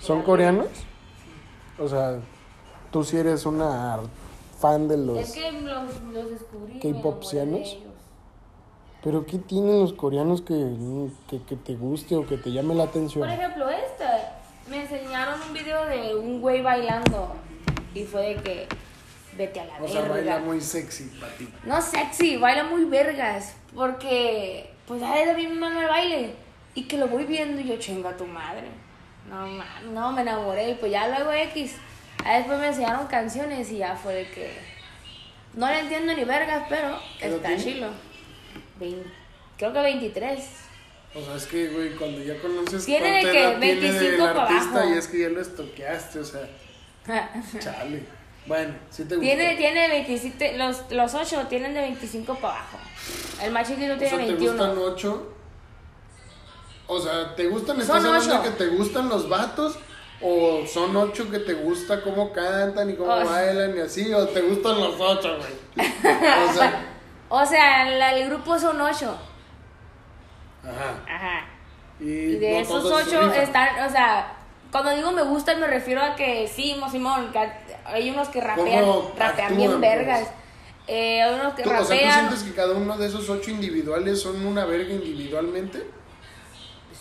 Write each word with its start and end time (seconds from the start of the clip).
¿Son 0.00 0.22
coreanos? 0.22 0.68
O 1.78 1.88
sea, 1.88 2.18
tú 2.90 3.04
sí 3.04 3.16
eres 3.16 3.46
una 3.46 3.98
fan 4.58 4.88
de 4.88 4.96
los... 4.96 5.18
Es 5.18 5.32
que 5.32 5.52
los, 5.52 6.00
los 6.12 6.30
descubrí. 6.30 6.78
¿K-popsianos? 6.80 7.78
¿Pero 9.02 9.26
qué 9.26 9.38
tienen 9.38 9.80
los 9.80 9.92
coreanos 9.94 10.42
que, 10.42 10.76
que, 11.28 11.42
que 11.42 11.56
te 11.56 11.74
guste 11.74 12.14
o 12.14 12.24
que 12.24 12.36
te 12.36 12.52
llame 12.52 12.74
la 12.74 12.84
atención? 12.84 13.28
Por 13.28 13.36
ejemplo, 13.36 13.68
esta. 13.68 14.38
Me 14.70 14.82
enseñaron 14.82 15.40
un 15.42 15.52
video 15.52 15.84
de 15.86 16.14
un 16.14 16.40
güey 16.40 16.62
bailando. 16.62 17.34
Y 17.94 18.04
fue 18.04 18.34
de 18.34 18.42
que. 18.42 18.68
Vete 19.36 19.60
a 19.60 19.64
la 19.64 19.82
O 19.82 19.88
sea, 19.88 20.02
verga. 20.02 20.14
baila 20.14 20.38
muy 20.40 20.60
sexy 20.60 21.04
para 21.18 21.34
ti. 21.34 21.48
No 21.64 21.80
sexy, 21.82 22.36
baila 22.36 22.64
muy 22.64 22.84
vergas. 22.84 23.56
Porque, 23.74 24.70
pues, 24.86 25.02
a 25.02 25.14
de 25.14 25.34
mí 25.34 25.46
me 25.48 25.66
el 25.66 25.88
baile. 25.88 26.34
Y 26.74 26.84
que 26.84 26.96
lo 26.96 27.08
voy 27.08 27.24
viendo 27.24 27.60
y 27.60 27.64
yo, 27.64 27.76
chinga 27.78 28.16
tu 28.16 28.26
madre. 28.26 28.68
No, 29.32 29.46
no, 29.92 30.12
me 30.12 30.20
enamoré. 30.22 30.70
Y 30.70 30.74
pues 30.74 30.92
ya 30.92 31.08
luego 31.08 31.32
X. 31.32 31.76
A 32.24 32.36
después 32.36 32.60
me 32.60 32.68
enseñaron 32.68 33.06
canciones 33.06 33.70
y 33.70 33.78
ya 33.78 33.96
fue 33.96 34.14
de 34.14 34.28
que. 34.30 34.52
No 35.54 35.66
le 35.66 35.80
entiendo 35.80 36.14
ni 36.14 36.24
vergas, 36.24 36.66
pero 36.68 36.98
¿Qué 37.18 37.26
edad 37.26 37.36
está 37.36 37.56
chilo. 37.56 37.88
Creo 39.56 39.72
que 39.72 39.80
23. 39.80 40.40
O 41.14 41.22
sea, 41.22 41.36
es 41.36 41.46
que, 41.46 41.68
güey, 41.68 41.94
cuando 41.96 42.22
ya 42.22 42.40
conoces 42.40 42.86
Tiene 42.86 43.24
de 43.24 43.32
que 43.32 43.42
edad 43.42 43.58
tiene 43.60 43.80
25 43.80 44.24
del 44.24 44.34
pa' 44.34 44.42
artista 44.44 44.78
abajo. 44.78 44.94
y 44.94 44.98
es 44.98 45.08
que 45.08 45.18
ya 45.20 45.28
lo 45.28 45.40
estoqueaste, 45.40 46.18
o 46.20 46.24
sea, 46.24 46.48
chale. 47.58 48.02
Bueno, 48.46 48.74
sí 48.90 49.04
te 49.04 49.16
gusta. 49.16 49.20
Tiene, 49.20 49.56
tiene 49.56 49.88
27, 49.88 50.56
los, 50.56 50.90
los 50.90 51.14
8 51.14 51.46
tienen 51.48 51.74
de 51.74 51.80
25 51.80 52.34
para 52.36 52.54
abajo. 52.54 52.78
El 53.42 53.52
más 53.52 53.68
chiquito 53.68 53.92
o 53.92 53.96
tiene 53.96 54.08
sea, 54.08 54.18
¿te 54.18 54.24
21. 54.26 54.52
gustan 54.52 54.78
ocho? 54.78 55.34
O 56.86 57.00
sea, 57.00 57.34
¿te 57.34 57.46
gustan, 57.46 57.80
estás 57.80 58.04
hablando 58.04 58.34
ocho. 58.34 58.42
que 58.42 58.50
te 58.50 58.66
gustan 58.68 59.08
los 59.08 59.28
vatos? 59.28 59.78
¿O 60.20 60.62
son 60.66 60.94
ocho 60.96 61.28
que 61.30 61.40
te 61.40 61.54
gusta 61.54 62.00
cómo 62.02 62.32
cantan 62.32 62.88
y 62.90 62.94
cómo 62.94 63.08
bailan 63.08 63.76
y 63.76 63.80
así? 63.80 64.12
¿O 64.14 64.26
te 64.28 64.40
gustan 64.42 64.78
los 64.80 64.94
ocho, 65.00 65.36
güey? 65.38 65.88
O 66.48 66.52
sea, 66.52 66.86
O 67.28 67.46
sea, 67.46 67.86
la- 67.90 68.14
el 68.14 68.28
grupo 68.28 68.58
son 68.58 68.78
8. 68.80 69.16
ajá. 70.64 70.94
Ajá. 71.08 71.46
Y, 71.98 72.04
Y 72.04 72.36
de 72.38 72.52
no 72.52 72.58
esos 72.58 72.82
todos 72.82 73.02
8 73.06 73.20
rifan. 73.22 73.40
están, 73.42 73.86
o 73.86 73.90
sea, 73.90 74.36
cuando 74.70 74.90
digo 74.94 75.12
me 75.12 75.22
gustan 75.22 75.60
me 75.60 75.66
refiero 75.66 76.02
a 76.02 76.14
que 76.14 76.46
sí, 76.48 76.76
Simón, 76.90 77.32
que 77.32 77.38
hay 77.84 78.10
unos 78.10 78.28
que 78.28 78.40
rapean, 78.40 78.84
¿Cómo 78.84 79.12
rapean 79.16 79.52
actúan, 79.52 79.56
bien 79.56 79.70
pues? 79.70 79.80
vergas. 79.80 80.28
Eh, 80.88 81.22
hay 81.22 81.34
unos 81.34 81.54
que 81.54 81.62
¿Tú, 81.62 81.70
o 81.70 81.72
sea, 81.72 81.82
¿tú 81.84 81.90
rapean. 81.92 82.12
sientes 82.28 82.42
que 82.42 82.52
cada 82.54 82.74
uno 82.74 82.96
de 82.98 83.06
esos 83.06 83.28
ocho 83.30 83.50
individuales 83.50 84.20
son 84.20 84.44
una 84.46 84.64
verga 84.64 84.92
individualmente? 84.92 85.86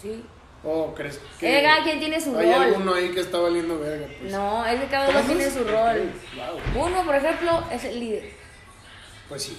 Sí. 0.02 0.24
¿O 0.64 0.94
crees 0.94 1.20
que 1.40 1.60
Eh, 1.60 1.64
cada 1.64 1.84
quien 1.84 2.00
tiene 2.00 2.22
su 2.22 2.38
hay 2.38 2.52
rol. 2.54 2.62
alguno 2.64 2.94
ahí 2.94 3.10
que 3.10 3.22
está 3.22 3.40
valiendo 3.40 3.80
verga? 3.80 4.06
Pues? 4.20 4.32
No, 4.32 4.66
es 4.66 4.80
que 4.80 4.88
cada 4.88 5.10
uno 5.10 5.20
tiene 5.22 5.50
su 5.50 5.64
rol. 5.64 6.12
Wow. 6.74 6.86
Uno, 6.86 7.04
por 7.06 7.16
ejemplo, 7.16 7.64
es 7.72 7.84
el 7.84 8.00
líder. 8.00 8.30
Pues 9.28 9.44
sí. 9.44 9.58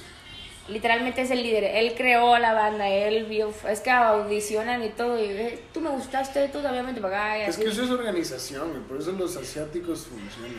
Literalmente 0.69 1.23
es 1.23 1.31
el 1.33 1.43
líder. 1.43 1.65
Él 1.65 1.95
creó 1.97 2.39
la 2.39 2.53
banda, 2.53 2.89
él 2.89 3.25
vio. 3.25 3.53
Es 3.69 3.81
que 3.81 3.91
audicionan 3.91 4.85
y 4.85 4.91
todo. 4.91 5.19
Y 5.19 5.25
eh, 5.25 5.59
tú 5.75 5.81
me 5.81 5.91
gustaste, 5.91 6.48
tú 6.51 6.61
también 6.61 6.95
para 7.03 7.09
acá. 7.33 7.39
Y, 7.39 7.43
Es 7.43 7.48
así. 7.57 7.65
que 7.65 7.70
eso 7.70 7.83
es 7.83 7.91
organización, 7.91 8.85
por 8.89 8.98
eso 9.01 9.11
los 9.13 9.36
asiáticos 9.36 10.07
funcionan. 10.07 10.57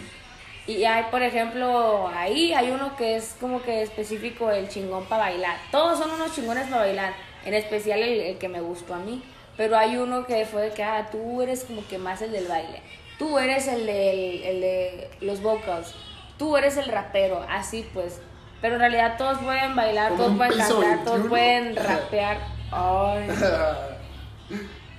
y 0.68 0.84
hay, 0.84 1.06
por 1.10 1.22
ejemplo, 1.22 2.10
ahí 2.10 2.54
hay 2.54 2.70
uno 2.72 2.96
que 2.98 3.16
es 3.16 3.36
como 3.40 3.62
que 3.64 3.82
específico 3.82 4.52
el 4.52 4.68
chingón 4.68 5.06
para 5.06 5.24
bailar. 5.24 5.58
Todos 5.72 6.00
son 6.00 6.12
unos 6.12 6.36
chingones 6.36 6.66
para 6.66 6.82
bailar. 6.82 7.14
En 7.46 7.54
especial 7.54 8.02
el, 8.02 8.20
el 8.20 8.38
que 8.38 8.50
me 8.50 8.60
gustó 8.60 8.94
a 8.96 9.00
mí. 9.00 9.24
Pero 9.58 9.78
hay 9.78 9.98
uno 9.98 10.26
que 10.26 10.46
fue 10.46 10.64
de 10.64 10.72
que, 10.72 10.84
ah, 10.84 11.10
tú 11.12 11.42
eres 11.42 11.64
como 11.64 11.86
que 11.88 11.98
más 11.98 12.22
el 12.22 12.32
del 12.32 12.48
baile. 12.48 12.82
Tú 13.20 13.38
eres 13.38 13.68
el 13.68 13.86
de, 13.86 14.50
el 14.50 14.62
de 14.62 15.10
los 15.22 15.42
vocals. 15.42 15.94
Tú 16.38 16.58
eres 16.58 16.78
el 16.78 16.86
rapero. 16.86 17.46
Así 17.48 17.88
pues. 17.94 18.20
Pero 18.62 18.76
en 18.76 18.80
realidad 18.80 19.18
todos 19.18 19.40
pueden 19.40 19.76
bailar, 19.76 20.16
todos 20.16 20.38
pueden 20.38 20.58
cantar, 20.58 21.04
todos 21.04 21.30
21. 21.30 21.30
pueden 21.30 21.76
rapear. 21.76 22.38
Ay. 22.72 23.28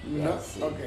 no, 0.04 0.30
ok. 0.66 0.80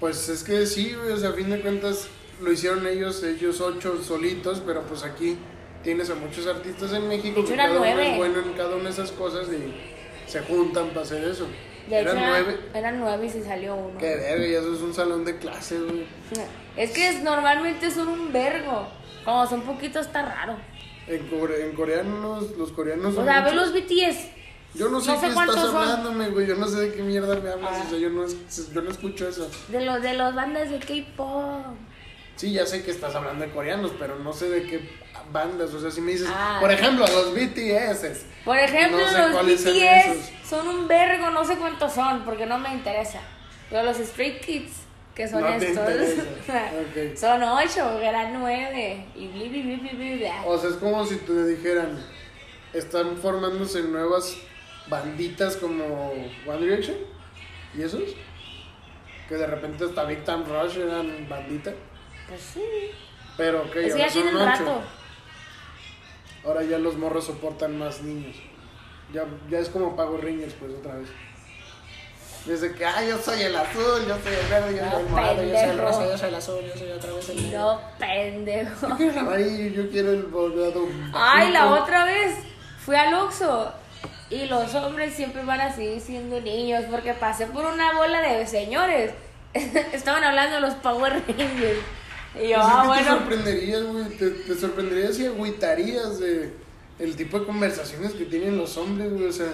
Pues 0.00 0.28
es 0.28 0.44
que 0.44 0.66
sí, 0.66 0.94
güey, 0.94 1.12
o 1.12 1.16
sea, 1.16 1.30
a 1.30 1.32
fin 1.32 1.50
de 1.50 1.60
cuentas 1.60 2.08
lo 2.40 2.52
hicieron 2.52 2.86
ellos, 2.86 3.22
ellos 3.22 3.60
ocho 3.60 4.02
solitos, 4.02 4.62
pero 4.64 4.82
pues 4.82 5.02
aquí 5.02 5.36
tienes 5.82 6.10
a 6.10 6.14
muchos 6.14 6.46
artistas 6.46 6.92
en 6.92 7.08
México 7.08 7.44
que 7.44 7.54
cada 7.54 7.72
uno 7.72 7.84
es 7.84 8.16
bueno 8.16 8.40
en 8.40 8.52
cada 8.52 8.74
una 8.74 8.84
de 8.84 8.90
esas 8.90 9.12
cosas 9.12 9.48
y 9.48 10.30
se 10.30 10.40
juntan 10.40 10.88
para 10.88 11.02
hacer 11.02 11.24
eso. 11.24 11.46
De 11.88 12.00
hecho, 12.00 12.10
eran 12.12 12.24
nueve. 12.28 12.60
eran 12.74 12.98
nueve 13.00 13.26
y 13.26 13.30
se 13.30 13.44
salió 13.44 13.74
uno. 13.76 13.98
Qué 13.98 14.16
verga, 14.16 14.46
y 14.46 14.54
eso 14.54 14.74
es 14.74 14.80
un 14.80 14.94
salón 14.94 15.24
de 15.24 15.38
clases, 15.38 15.82
güey. 15.82 16.06
Es 16.76 16.90
que 16.92 17.08
es- 17.08 17.22
normalmente 17.22 17.90
son 17.90 18.08
un 18.08 18.32
vergo. 18.32 18.88
Como 19.24 19.46
son 19.46 19.62
poquitos 19.62 20.06
está 20.06 20.22
raro. 20.22 20.56
En, 21.06 21.28
core- 21.28 21.64
en 21.66 21.72
coreanos, 21.76 22.50
los 22.58 22.72
coreanos 22.72 23.16
O 23.16 23.24
sea, 23.24 23.42
ve 23.44 23.52
los 23.54 23.72
BTS. 23.72 24.28
Yo 24.74 24.88
no 24.88 25.00
sé 25.00 25.12
no 25.12 25.20
sé 25.20 25.28
qué 25.28 25.34
cuántos 25.34 25.56
estás 25.56 25.70
son. 25.70 25.82
hablándome, 25.82 26.30
güey. 26.30 26.46
Yo 26.46 26.56
no 26.56 26.66
sé 26.66 26.80
de 26.80 26.92
qué 26.94 27.02
mierda 27.02 27.38
me 27.38 27.48
hablas. 27.50 27.70
Ah. 27.74 27.84
O 27.86 27.90
sea, 27.90 27.98
yo 27.98 28.10
no, 28.10 28.26
yo 28.26 28.82
no 28.82 28.90
escucho 28.90 29.28
eso. 29.28 29.48
De 29.68 29.80
los 29.84 30.02
de 30.02 30.14
los 30.14 30.34
bandas 30.34 30.68
de 30.70 30.78
K-pop. 30.78 31.76
Sí, 32.36 32.52
ya 32.52 32.66
sé 32.66 32.82
que 32.82 32.90
estás 32.90 33.14
hablando 33.14 33.44
de 33.44 33.52
coreanos, 33.52 33.92
pero 33.98 34.18
no 34.18 34.32
sé 34.32 34.48
de 34.50 34.64
qué 34.64 34.80
bandas. 35.32 35.72
O 35.74 35.80
sea, 35.80 35.90
si 35.90 36.00
me 36.00 36.12
dices, 36.12 36.28
Ah. 36.30 36.58
por 36.60 36.70
ejemplo, 36.70 37.06
los 37.06 37.34
BTS. 37.34 38.26
Por 38.44 38.58
ejemplo, 38.58 38.98
No 38.98 39.08
sé 39.10 39.18
los 39.28 39.46
BTS 39.46 40.32
son 40.48 40.68
un 40.68 40.88
vergo, 40.88 41.30
no 41.30 41.44
sé 41.44 41.56
cuántos 41.56 41.92
son, 41.92 42.24
porque 42.24 42.46
no 42.46 42.58
me 42.58 42.72
interesa. 42.72 43.20
Pero 43.70 43.82
los 43.84 43.96
Stray 43.96 44.40
Kids, 44.40 44.72
que 45.14 45.26
son 45.28 45.40
No 45.40 45.48
estos, 45.48 45.88
son 47.20 47.42
ocho, 47.42 47.98
eran 48.00 48.32
nueve. 48.38 49.06
Y 49.14 49.28
bli, 49.28 49.48
bli, 49.48 49.76
bli. 49.76 50.24
O 50.46 50.58
sea, 50.58 50.70
es 50.70 50.76
como 50.76 51.04
si 51.06 51.16
te 51.16 51.46
dijeran, 51.46 51.98
están 52.72 53.16
formándose 53.16 53.82
nuevas 53.82 54.36
banditas 54.88 55.56
como 55.56 56.12
One 56.46 56.58
Direction. 56.60 56.96
¿Y 57.76 57.82
esos? 57.82 58.02
Que 59.28 59.36
de 59.36 59.46
repente 59.46 59.84
hasta 59.84 60.04
Big 60.04 60.22
Time 60.24 60.44
Rush 60.44 60.76
eran 60.78 61.26
bandita. 61.28 61.72
Pues 62.28 62.40
sí. 62.40 62.60
Pero 63.36 63.68
que 63.70 63.90
ahora 63.90 64.06
ya 64.08 64.30
rato. 64.44 64.82
Ahora 66.44 66.62
ya 66.62 66.78
los 66.78 66.96
morros 66.96 67.24
soportan 67.26 67.78
más 67.78 68.02
niños. 68.02 68.36
Ya, 69.12 69.24
ya 69.50 69.58
es 69.58 69.68
como 69.68 69.96
Pago 69.96 70.18
Rangers, 70.18 70.54
pues 70.54 70.72
otra 70.72 70.96
vez. 70.96 71.08
Desde 72.46 72.74
que, 72.74 72.84
ah, 72.84 73.02
yo 73.02 73.16
soy 73.18 73.40
el 73.40 73.56
azul, 73.56 74.06
yo 74.06 74.18
soy 74.22 74.34
el 74.34 74.46
verde, 74.50 74.76
yo 74.76 74.84
No, 74.84 74.90
soy 74.90 75.00
el 75.00 75.08
morado, 75.08 75.42
yo 75.42 75.54
soy 75.58 75.70
el 75.70 75.78
rosa, 75.78 76.04
yo 76.04 76.18
soy 76.18 76.28
el 76.28 76.34
azul, 76.34 76.60
yo 76.62 76.78
soy 76.78 76.90
otra 76.90 77.12
vez 77.14 77.28
el 77.30 77.42
negro. 77.42 77.58
No, 77.58 77.80
pendejo. 77.98 78.88
Yo 78.88 78.96
quiero 78.96 79.12
el 79.12 79.18
amarillo, 79.18 79.82
yo 79.82 79.90
quiero 79.90 80.10
el 80.12 80.22
bordado. 80.24 80.86
Ay, 81.14 81.52
la 81.52 81.72
otra 81.72 82.04
vez 82.04 82.36
fui 82.84 82.96
al 82.96 83.14
Oxxo 83.14 83.72
y 84.28 84.44
los 84.44 84.74
hombres 84.74 85.14
siempre 85.14 85.42
van 85.42 85.62
a 85.62 85.74
seguir 85.74 86.00
siendo 86.02 86.38
niños 86.42 86.84
porque 86.90 87.14
pasé 87.14 87.46
por 87.46 87.64
una 87.64 87.94
bola 87.94 88.20
de 88.20 88.46
señores. 88.46 89.12
Estaban 89.54 90.22
hablando 90.22 90.56
de 90.56 90.60
los 90.60 90.74
Power 90.74 91.22
Rangers. 91.26 91.80
Y 92.42 92.48
yo, 92.48 92.56
ah, 92.58 92.82
que 92.82 92.82
te 92.82 92.86
bueno. 92.86 93.18
sorprenderías, 93.18 93.82
güey. 93.84 94.04
Te, 94.16 94.30
te 94.30 94.54
sorprenderías 94.54 95.18
y 95.18 95.26
agüitarías 95.26 96.18
de 96.18 96.52
el 96.98 97.16
tipo 97.16 97.40
de 97.40 97.46
conversaciones 97.46 98.12
que 98.12 98.24
tienen 98.24 98.56
los 98.56 98.76
hombres, 98.76 99.12
güey. 99.12 99.26
O 99.26 99.32
sea, 99.32 99.52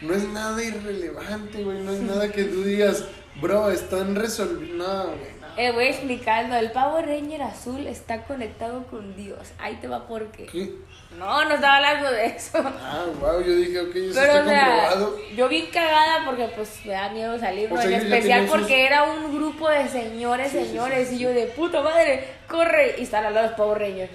no 0.00 0.14
es 0.14 0.26
nada 0.28 0.62
irrelevante, 0.62 1.62
güey. 1.62 1.82
No 1.82 1.92
es 1.92 2.00
nada 2.02 2.30
que 2.30 2.44
tú 2.44 2.62
digas, 2.62 3.04
bro, 3.40 3.70
están 3.70 4.14
resolviendo. 4.14 4.86
No, 4.86 5.04
güey. 5.04 5.41
No. 5.56 5.62
Eh, 5.62 5.72
voy 5.72 5.84
explicando, 5.86 6.56
el 6.56 6.70
Power 6.72 7.06
Ranger 7.06 7.42
azul 7.42 7.86
está 7.86 8.22
conectado 8.24 8.84
con 8.86 9.16
Dios. 9.16 9.52
Ahí 9.58 9.76
te 9.80 9.88
va 9.88 10.06
porque. 10.06 10.46
¿Qué? 10.46 10.74
No, 11.18 11.44
no 11.44 11.54
estaba 11.54 11.76
hablando 11.76 12.10
de 12.10 12.26
eso. 12.26 12.58
Ah, 12.64 13.04
wow, 13.20 13.42
yo 13.42 13.54
dije, 13.54 13.78
ok, 13.80 13.94
eso 13.96 14.18
Pero, 14.20 14.32
está 14.32 14.40
o 14.42 14.44
sea, 14.48 14.66
comprobado. 14.88 15.18
yo 15.36 15.48
bien 15.48 15.66
cagada 15.72 16.24
porque 16.24 16.48
pues 16.56 16.80
me 16.86 16.92
da 16.92 17.08
miedo 17.10 17.38
salir, 17.38 17.70
¿no? 17.70 17.78
O 17.78 17.82
sea, 17.82 17.90
en 17.90 18.06
especial 18.06 18.42
sus- 18.48 18.50
porque 18.58 18.86
era 18.86 19.02
un 19.04 19.34
grupo 19.36 19.68
de 19.68 19.88
señores, 19.88 20.52
Sí, 20.52 20.64
señores, 20.64 21.08
sí, 21.08 21.14
y 21.14 21.18
sí. 21.18 21.22
yo 21.24 21.30
de 21.30 21.46
puta 21.48 21.82
madre, 21.82 22.24
corre, 22.48 22.94
y 22.98 23.02
están 23.02 23.26
hablando 23.26 23.42
de 23.42 23.46
los 23.48 23.56
Power 23.56 23.78
Rangers. 23.78 24.10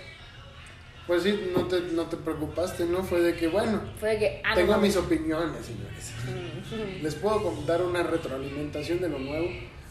Pues 1.06 1.24
sí, 1.24 1.51
no 1.56 1.66
te, 1.68 1.80
no 1.94 2.04
te 2.07 2.18
preocupaste, 2.18 2.84
¿no? 2.86 3.01
Fue 3.04 3.22
de 3.22 3.36
que, 3.36 3.48
bueno, 3.48 3.80
Fue 4.00 4.10
de 4.10 4.19
que, 4.19 4.42
ah, 4.44 4.50
no 4.50 4.56
tengo 4.56 4.72
mames. 4.74 4.95
mis 4.95 4.98
opiniones, 4.98 5.66
señores. 5.66 7.01
Les 7.01 7.16
puedo 7.16 7.54
dar 7.66 7.81
una 7.84 8.04
retroalimentación 8.04 9.00
de 9.00 9.07
lo 9.10 9.19
nuevo. 9.19 9.48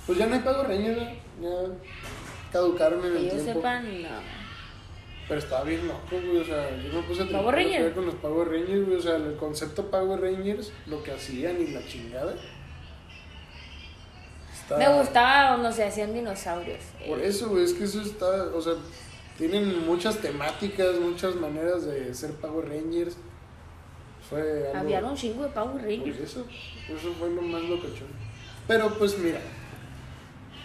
Pues 0.07 0.19
ya 0.19 0.27
no 0.27 0.35
hay 0.35 0.41
pago 0.41 0.63
reño, 0.65 0.93
ya 0.95 1.51
caducaron 2.53 3.05
en 3.05 3.13
Que 3.13 3.19
el 3.19 3.25
yo 3.25 3.31
tiempo. 3.31 3.53
sepan, 3.55 4.03
no. 4.03 4.09
Pero 5.29 5.41
estaba 5.41 5.65
bien 5.65 5.89
loco, 5.89 6.01
güey. 6.11 6.37
O 6.39 6.45
sea, 6.45 6.71
yo 6.77 6.93
me 6.93 7.03
puse 7.03 7.23
a 7.23 7.27
¿Power 7.27 7.55
tripear 7.57 7.75
Rangers? 7.81 7.95
con 7.97 8.07
los 8.07 8.15
Power 8.17 8.49
Rangers, 8.49 8.87
güey. 8.87 8.97
O 8.99 9.03
sea, 9.03 9.17
el 9.17 9.37
concepto 9.37 9.91
Power 9.91 10.21
Rangers, 10.21 10.73
lo 10.87 11.03
que 11.03 11.11
hacían 11.13 11.61
y 11.61 11.69
la 11.73 11.85
chingada. 11.85 12.35
Está- 14.53 14.77
Me 14.79 14.89
gustaba 14.89 15.49
cuando 15.51 15.73
se 15.73 15.85
hacían 15.85 16.15
dinosaurios. 16.15 16.79
Por 17.07 17.21
eso, 17.21 17.49
güey, 17.49 17.65
es 17.65 17.73
que 17.75 17.85
eso 17.85 18.01
está. 18.03 18.27
O 18.55 18.61
sea, 18.61 18.75
tienen 19.39 19.85
muchas 19.87 20.19
temáticas, 20.19 20.99
muchas 21.01 21.35
maneras 21.37 21.85
de 21.85 22.13
ser 22.15 22.31
Power 22.33 22.69
Rangers. 22.69 23.17
Fue 24.29 24.41
algo. 24.69 24.79
Había 24.79 25.05
un 25.05 25.15
chingo 25.17 25.43
de 25.45 25.49
Power 25.51 25.83
Rangers. 25.83 26.19
eso, 26.21 26.45
eso 26.89 27.13
fue 27.19 27.31
lo 27.31 27.43
más 27.43 27.63
locochón. 27.63 28.09
Pero 28.67 28.91
pues 28.99 29.17
mira, 29.19 29.39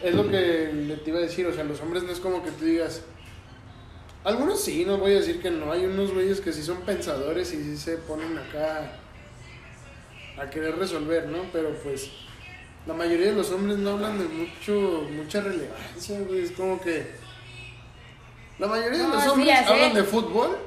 es 0.03 0.15
lo 0.15 0.29
que 0.29 0.71
le 0.73 0.97
te 0.97 1.09
iba 1.09 1.19
a 1.19 1.23
decir, 1.23 1.45
o 1.45 1.53
sea, 1.53 1.63
los 1.63 1.79
hombres 1.81 2.03
no 2.03 2.11
es 2.11 2.19
como 2.19 2.43
que 2.43 2.51
tú 2.51 2.65
digas. 2.65 3.03
Algunos 4.23 4.61
sí, 4.61 4.85
no 4.85 4.97
voy 4.97 5.13
a 5.13 5.19
decir 5.19 5.41
que 5.41 5.49
no. 5.49 5.71
Hay 5.71 5.85
unos 5.85 6.13
güeyes 6.13 6.41
que 6.41 6.53
sí 6.53 6.61
son 6.61 6.81
pensadores 6.81 7.53
y 7.53 7.63
sí 7.63 7.77
se 7.77 7.97
ponen 7.97 8.37
acá 8.37 8.99
a 10.37 10.49
querer 10.49 10.77
resolver, 10.77 11.27
¿no? 11.27 11.43
Pero 11.51 11.73
pues 11.83 12.09
la 12.85 12.93
mayoría 12.93 13.27
de 13.27 13.35
los 13.35 13.51
hombres 13.51 13.77
no 13.77 13.91
hablan 13.91 14.17
de 14.17 14.25
mucho 14.25 15.07
mucha 15.11 15.41
relevancia, 15.41 16.19
güey. 16.21 16.41
Es 16.41 16.51
como 16.51 16.79
que 16.81 17.11
la 18.59 18.67
mayoría 18.67 18.99
de 18.99 19.03
No, 19.05 19.15
los 19.15 19.27
hombres 19.27 19.57
hablan 19.67 19.93
de 19.93 20.03
fútbol, 20.03 20.57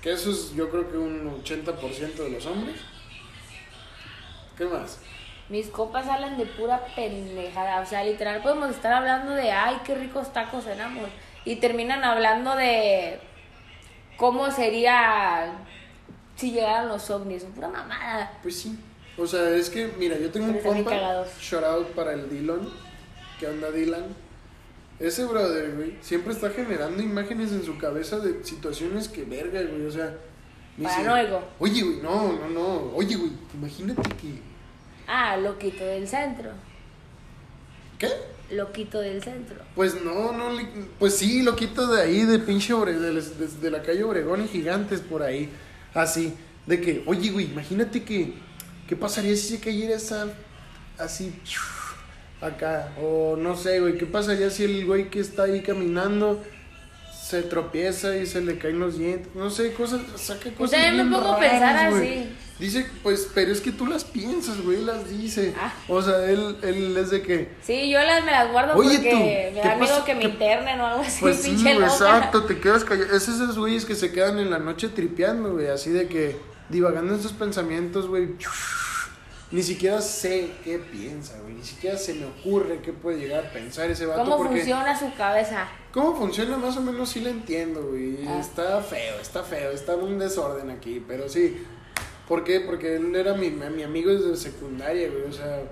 que 0.00 0.12
eso 0.12 0.30
es 0.30 0.54
yo 0.54 0.70
creo 0.70 0.90
que 0.90 0.96
un 0.96 1.42
80% 1.42 2.14
de 2.14 2.30
los 2.30 2.46
hombres. 2.46 2.76
¿Qué 4.56 4.64
más? 4.64 4.98
Mis 5.52 5.66
copas 5.66 6.08
hablan 6.08 6.38
de 6.38 6.46
pura 6.46 6.82
pendejada. 6.96 7.82
O 7.82 7.86
sea, 7.86 8.02
literal 8.02 8.40
podemos 8.42 8.70
estar 8.70 8.90
hablando 8.90 9.32
de, 9.32 9.52
ay, 9.52 9.76
qué 9.84 9.94
ricos 9.94 10.32
tacos 10.32 10.64
cenamos. 10.64 11.10
Y 11.44 11.56
terminan 11.56 12.02
hablando 12.04 12.56
de 12.56 13.20
cómo 14.16 14.50
sería 14.50 15.52
si 16.36 16.52
llegaran 16.52 16.88
los 16.88 17.10
ovnis. 17.10 17.44
Pura 17.44 17.68
mamada. 17.68 18.32
Pues 18.42 18.60
sí. 18.62 18.78
O 19.18 19.26
sea, 19.26 19.50
es 19.50 19.68
que, 19.68 19.92
mira, 19.98 20.16
yo 20.16 20.30
tengo 20.30 20.46
un 20.46 20.54
Pero 20.54 20.70
compa, 20.70 21.26
shout 21.38 21.64
out 21.64 21.88
para 21.88 22.14
el 22.14 22.30
Dylan. 22.30 22.66
¿Qué 23.38 23.46
onda, 23.46 23.70
Dylan? 23.70 24.06
Ese 24.98 25.26
brother, 25.26 25.74
güey, 25.74 25.98
siempre 26.00 26.32
está 26.32 26.48
generando 26.48 27.02
imágenes 27.02 27.52
en 27.52 27.62
su 27.62 27.76
cabeza 27.76 28.20
de 28.20 28.42
situaciones 28.42 29.06
que 29.06 29.24
verga, 29.24 29.60
güey. 29.60 29.84
O 29.84 29.90
sea, 29.90 30.14
Paranoico. 30.82 31.42
Oye, 31.58 31.82
güey, 31.82 31.96
no, 32.00 32.32
no, 32.32 32.48
no. 32.48 32.96
Oye, 32.96 33.16
güey, 33.16 33.32
imagínate 33.52 34.08
que. 34.16 34.51
Ah, 35.06 35.36
loquito 35.36 35.84
del 35.84 36.06
centro. 36.08 36.50
¿Qué? 37.98 38.08
Loquito 38.50 39.00
del 39.00 39.22
centro. 39.22 39.56
Pues 39.74 40.02
no, 40.02 40.32
no, 40.32 40.48
pues 40.98 41.16
sí, 41.16 41.42
lo 41.42 41.56
quito 41.56 41.86
de 41.86 42.02
ahí, 42.02 42.24
de 42.24 42.38
pinche 42.38 42.72
Obre, 42.74 42.94
de, 42.98 43.12
las- 43.14 43.38
de- 43.38 43.46
de 43.48 43.70
la 43.70 43.82
calle 43.82 44.02
Obregón 44.04 44.44
y 44.44 44.48
Gigantes, 44.48 45.00
por 45.00 45.22
ahí, 45.22 45.48
así, 45.94 46.34
de 46.66 46.80
que, 46.80 47.02
oye, 47.06 47.30
güey, 47.30 47.46
imagínate 47.46 48.02
que, 48.02 48.34
¿qué 48.88 48.96
pasaría 48.96 49.34
si 49.36 49.56
se 49.56 49.60
cayera 49.60 49.94
esa, 49.96 50.26
así, 50.98 51.32
acá, 52.40 52.92
o 53.00 53.36
no 53.36 53.56
sé, 53.56 53.80
güey, 53.80 53.96
¿qué 53.96 54.06
pasaría 54.06 54.50
si 54.50 54.64
el 54.64 54.84
güey 54.86 55.08
que 55.08 55.20
está 55.20 55.44
ahí 55.44 55.62
caminando 55.62 56.42
se 57.22 57.42
tropieza 57.42 58.16
y 58.16 58.26
se 58.26 58.40
le 58.40 58.58
caen 58.58 58.78
los 58.80 58.98
dientes, 58.98 59.28
no 59.34 59.48
sé, 59.50 59.72
cosas, 59.72 60.00
saca 60.16 60.50
cosas 60.50 60.80
también 60.82 61.08
me 61.08 61.16
pongo 61.16 61.32
a 61.32 61.38
pensar 61.38 61.76
así. 61.92 62.28
Dice, 62.58 62.86
pues, 63.02 63.28
pero 63.34 63.50
es 63.50 63.60
que 63.60 63.72
tú 63.72 63.86
las 63.86 64.04
piensas, 64.04 64.60
güey, 64.60 64.84
las 64.84 65.08
dice, 65.08 65.52
Ah. 65.58 65.72
o 65.88 66.00
sea, 66.00 66.24
él, 66.30 66.56
él 66.62 66.96
es 66.96 67.10
de 67.10 67.20
que... 67.22 67.48
Sí, 67.62 67.90
yo 67.90 68.00
las, 68.00 68.24
me 68.24 68.30
las 68.30 68.52
guardo 68.52 68.74
Oye, 68.76 68.96
porque 68.98 69.10
tú, 69.10 69.16
me 69.16 69.24
¿qué 69.62 69.68
da 69.68 69.74
miedo 69.76 70.04
que 70.04 70.14
me 70.14 70.20
¿Qué- 70.20 70.28
internen 70.28 70.80
o 70.80 70.86
algo 70.86 71.00
así, 71.02 71.20
Pues 71.20 71.42
sí, 71.42 71.56
exacto, 71.68 72.44
te 72.44 72.60
quedas 72.60 72.84
callado. 72.84 73.16
Es 73.16 73.26
esos 73.26 73.58
güeyes 73.58 73.84
que 73.84 73.96
se 73.96 74.12
quedan 74.12 74.38
en 74.38 74.50
la 74.50 74.58
noche 74.60 74.88
tripeando, 74.88 75.52
güey, 75.54 75.68
así 75.68 75.90
de 75.90 76.06
que 76.06 76.36
divagando 76.68 77.14
en 77.14 77.22
sus 77.22 77.32
pensamientos, 77.32 78.06
güey. 78.06 78.28
Ni 79.52 79.62
siquiera 79.62 80.00
sé 80.00 80.50
qué 80.64 80.78
piensa, 80.78 81.38
güey. 81.42 81.54
Ni 81.54 81.62
siquiera 81.62 81.98
se 81.98 82.14
me 82.14 82.24
ocurre 82.24 82.80
qué 82.80 82.94
puede 82.94 83.18
llegar 83.18 83.46
a 83.46 83.52
pensar 83.52 83.90
ese 83.90 84.06
vato. 84.06 84.24
¿Cómo 84.24 84.38
porque 84.38 84.56
funciona 84.56 84.98
su 84.98 85.12
cabeza? 85.14 85.68
¿Cómo 85.92 86.16
funciona? 86.16 86.56
Más 86.56 86.74
o 86.78 86.80
menos 86.80 87.10
sí 87.10 87.20
lo 87.20 87.28
entiendo, 87.28 87.82
güey. 87.82 88.26
Ah. 88.26 88.38
Está 88.40 88.80
feo, 88.80 89.20
está 89.20 89.42
feo, 89.42 89.70
está 89.72 89.94
un 89.94 90.18
desorden 90.18 90.70
aquí, 90.70 91.04
pero 91.06 91.28
sí. 91.28 91.62
¿Por 92.26 92.44
qué? 92.44 92.60
Porque 92.60 92.96
él 92.96 93.14
era 93.14 93.34
mi, 93.34 93.50
mi 93.50 93.82
amigo 93.82 94.10
desde 94.10 94.36
secundaria, 94.36 95.10
güey. 95.10 95.24
O 95.24 95.32
sea, 95.32 95.62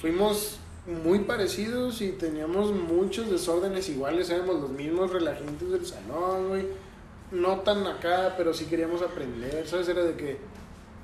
fuimos 0.00 0.60
muy 0.86 1.18
parecidos 1.20 2.00
y 2.00 2.12
teníamos 2.12 2.72
muchos 2.72 3.28
desórdenes 3.28 3.88
iguales. 3.88 4.30
Éramos 4.30 4.60
los 4.60 4.70
mismos 4.70 5.12
relajantes 5.12 5.68
del 5.70 5.84
salón, 5.84 6.50
güey. 6.50 6.66
No 7.32 7.60
tan 7.60 7.84
acá, 7.84 8.34
pero 8.36 8.54
sí 8.54 8.66
queríamos 8.66 9.02
aprender. 9.02 9.66
¿Sabes? 9.66 9.88
Era 9.88 10.02
de 10.02 10.14
que, 10.14 10.38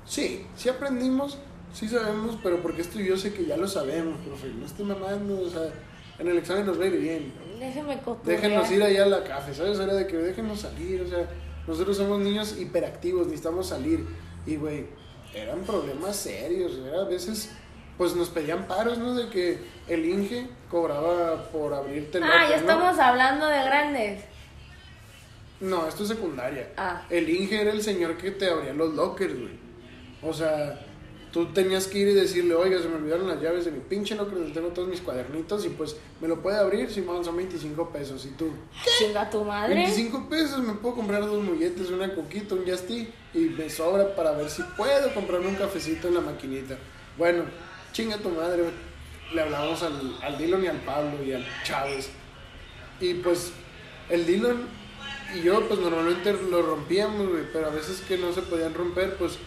sí, 0.05 0.47
sí 0.55 0.69
aprendimos, 0.69 1.37
sí 1.75 1.89
sabemos, 1.89 2.37
pero 2.41 2.61
porque 2.61 2.81
esto 2.81 2.99
yo 2.99 3.17
sé 3.17 3.33
que 3.33 3.45
ya 3.45 3.57
lo 3.57 3.67
sabemos, 3.67 4.17
profe. 4.25 4.47
No 4.47 4.65
estoy 4.65 4.85
mamando, 4.85 5.41
o 5.41 5.49
sea, 5.49 5.69
en 6.17 6.27
el 6.27 6.37
examen 6.37 6.65
nos 6.65 6.79
va 6.79 6.85
a 6.85 6.87
ir 6.87 6.97
bien. 6.97 7.33
Coturrear. 8.03 8.41
Déjenos 8.41 8.71
ir 8.71 8.83
allá 8.83 9.03
a 9.03 9.07
la 9.07 9.23
café, 9.23 9.53
¿sabes? 9.53 9.77
Era 9.79 9.93
de 9.93 10.07
que 10.07 10.17
déjenos 10.17 10.61
salir, 10.61 11.01
o 11.01 11.07
sea, 11.07 11.27
nosotros 11.67 11.97
somos 11.97 12.19
niños 12.19 12.57
hiperactivos, 12.57 13.27
necesitamos 13.27 13.67
salir. 13.67 14.05
Y, 14.45 14.55
güey, 14.55 14.85
eran 15.33 15.61
problemas 15.63 16.15
serios, 16.15 16.79
era 16.87 17.01
a 17.01 17.05
veces, 17.05 17.51
pues 17.97 18.15
nos 18.15 18.29
pedían 18.29 18.67
paros, 18.67 18.97
¿no? 18.97 19.13
De 19.13 19.29
que 19.29 19.59
el 19.87 20.05
Inge 20.05 20.47
cobraba 20.69 21.49
por 21.49 21.73
abrirte 21.73 22.19
el 22.19 22.23
Ah, 22.23 22.43
ya 22.49 22.55
¿no? 22.55 22.61
estamos 22.61 22.99
hablando 22.99 23.47
de 23.47 23.63
grandes. 23.63 24.23
No, 25.59 25.87
esto 25.87 26.03
es 26.03 26.09
secundaria. 26.09 26.69
Ah. 26.77 27.03
El 27.09 27.29
Inge 27.29 27.61
era 27.61 27.71
el 27.71 27.81
señor 27.81 28.17
que 28.17 28.31
te 28.31 28.49
abría 28.49 28.73
los 28.73 28.93
lockers, 28.93 29.33
güey. 29.33 29.53
O 30.21 30.33
sea, 30.33 30.79
tú 31.35 31.47
tenías 31.47 31.85
que 31.87 31.99
ir 31.99 32.07
y 32.07 32.13
decirle, 32.13 32.55
oiga, 32.55 32.81
se 32.81 32.87
me 32.87 32.95
olvidaron 32.95 33.27
las 33.27 33.41
llaves 33.41 33.65
de 33.65 33.71
mi 33.71 33.81
pinche 33.81 34.15
locker, 34.15 34.35
donde 34.35 34.53
tengo 34.53 34.69
todos 34.69 34.87
mis 34.87 35.01
cuadernitos 35.01 35.65
y 35.65 35.69
pues 35.69 35.97
me 36.21 36.29
lo 36.29 36.41
puede 36.41 36.57
abrir, 36.57 36.89
Simón, 36.89 37.25
son 37.25 37.35
25 37.35 37.89
pesos. 37.89 38.25
Y 38.25 38.29
tú, 38.29 38.51
Chinga 38.97 39.29
tu 39.29 39.43
madre. 39.43 39.75
25 39.75 40.29
pesos, 40.29 40.63
me 40.63 40.71
puedo 40.75 40.95
comprar 40.95 41.19
dos 41.25 41.43
molletes, 41.43 41.89
una 41.89 42.15
coquita, 42.15 42.55
un 42.55 42.65
Justy 42.65 43.09
y 43.33 43.39
me 43.39 43.69
sobra 43.69 44.15
para 44.15 44.31
ver 44.31 44.49
si 44.49 44.63
puedo 44.77 45.13
comprarme 45.13 45.47
un 45.47 45.55
cafecito 45.55 46.07
en 46.07 46.13
la 46.13 46.21
maquinita. 46.21 46.77
Bueno, 47.17 47.43
chinga 47.91 48.17
tu 48.17 48.29
madre, 48.29 48.63
le 49.33 49.41
hablábamos 49.41 49.83
al, 49.83 50.17
al 50.21 50.37
Dylan 50.37 50.63
y 50.63 50.67
al 50.67 50.79
Pablo 50.85 51.21
y 51.21 51.33
al 51.33 51.45
Chávez. 51.65 52.11
Y 53.01 53.13
pues 53.15 53.51
el 54.07 54.25
Dylan 54.25 54.69
y 55.35 55.41
yo 55.41 55.67
pues 55.67 55.81
normalmente 55.81 56.31
lo 56.49 56.61
rompíamos, 56.61 57.27
güey, 57.27 57.43
pero 57.51 57.67
a 57.67 57.71
veces 57.71 58.01
que 58.07 58.17
no 58.17 58.31
se 58.31 58.41
podían 58.41 58.73
romper, 58.73 59.17
pues 59.17 59.37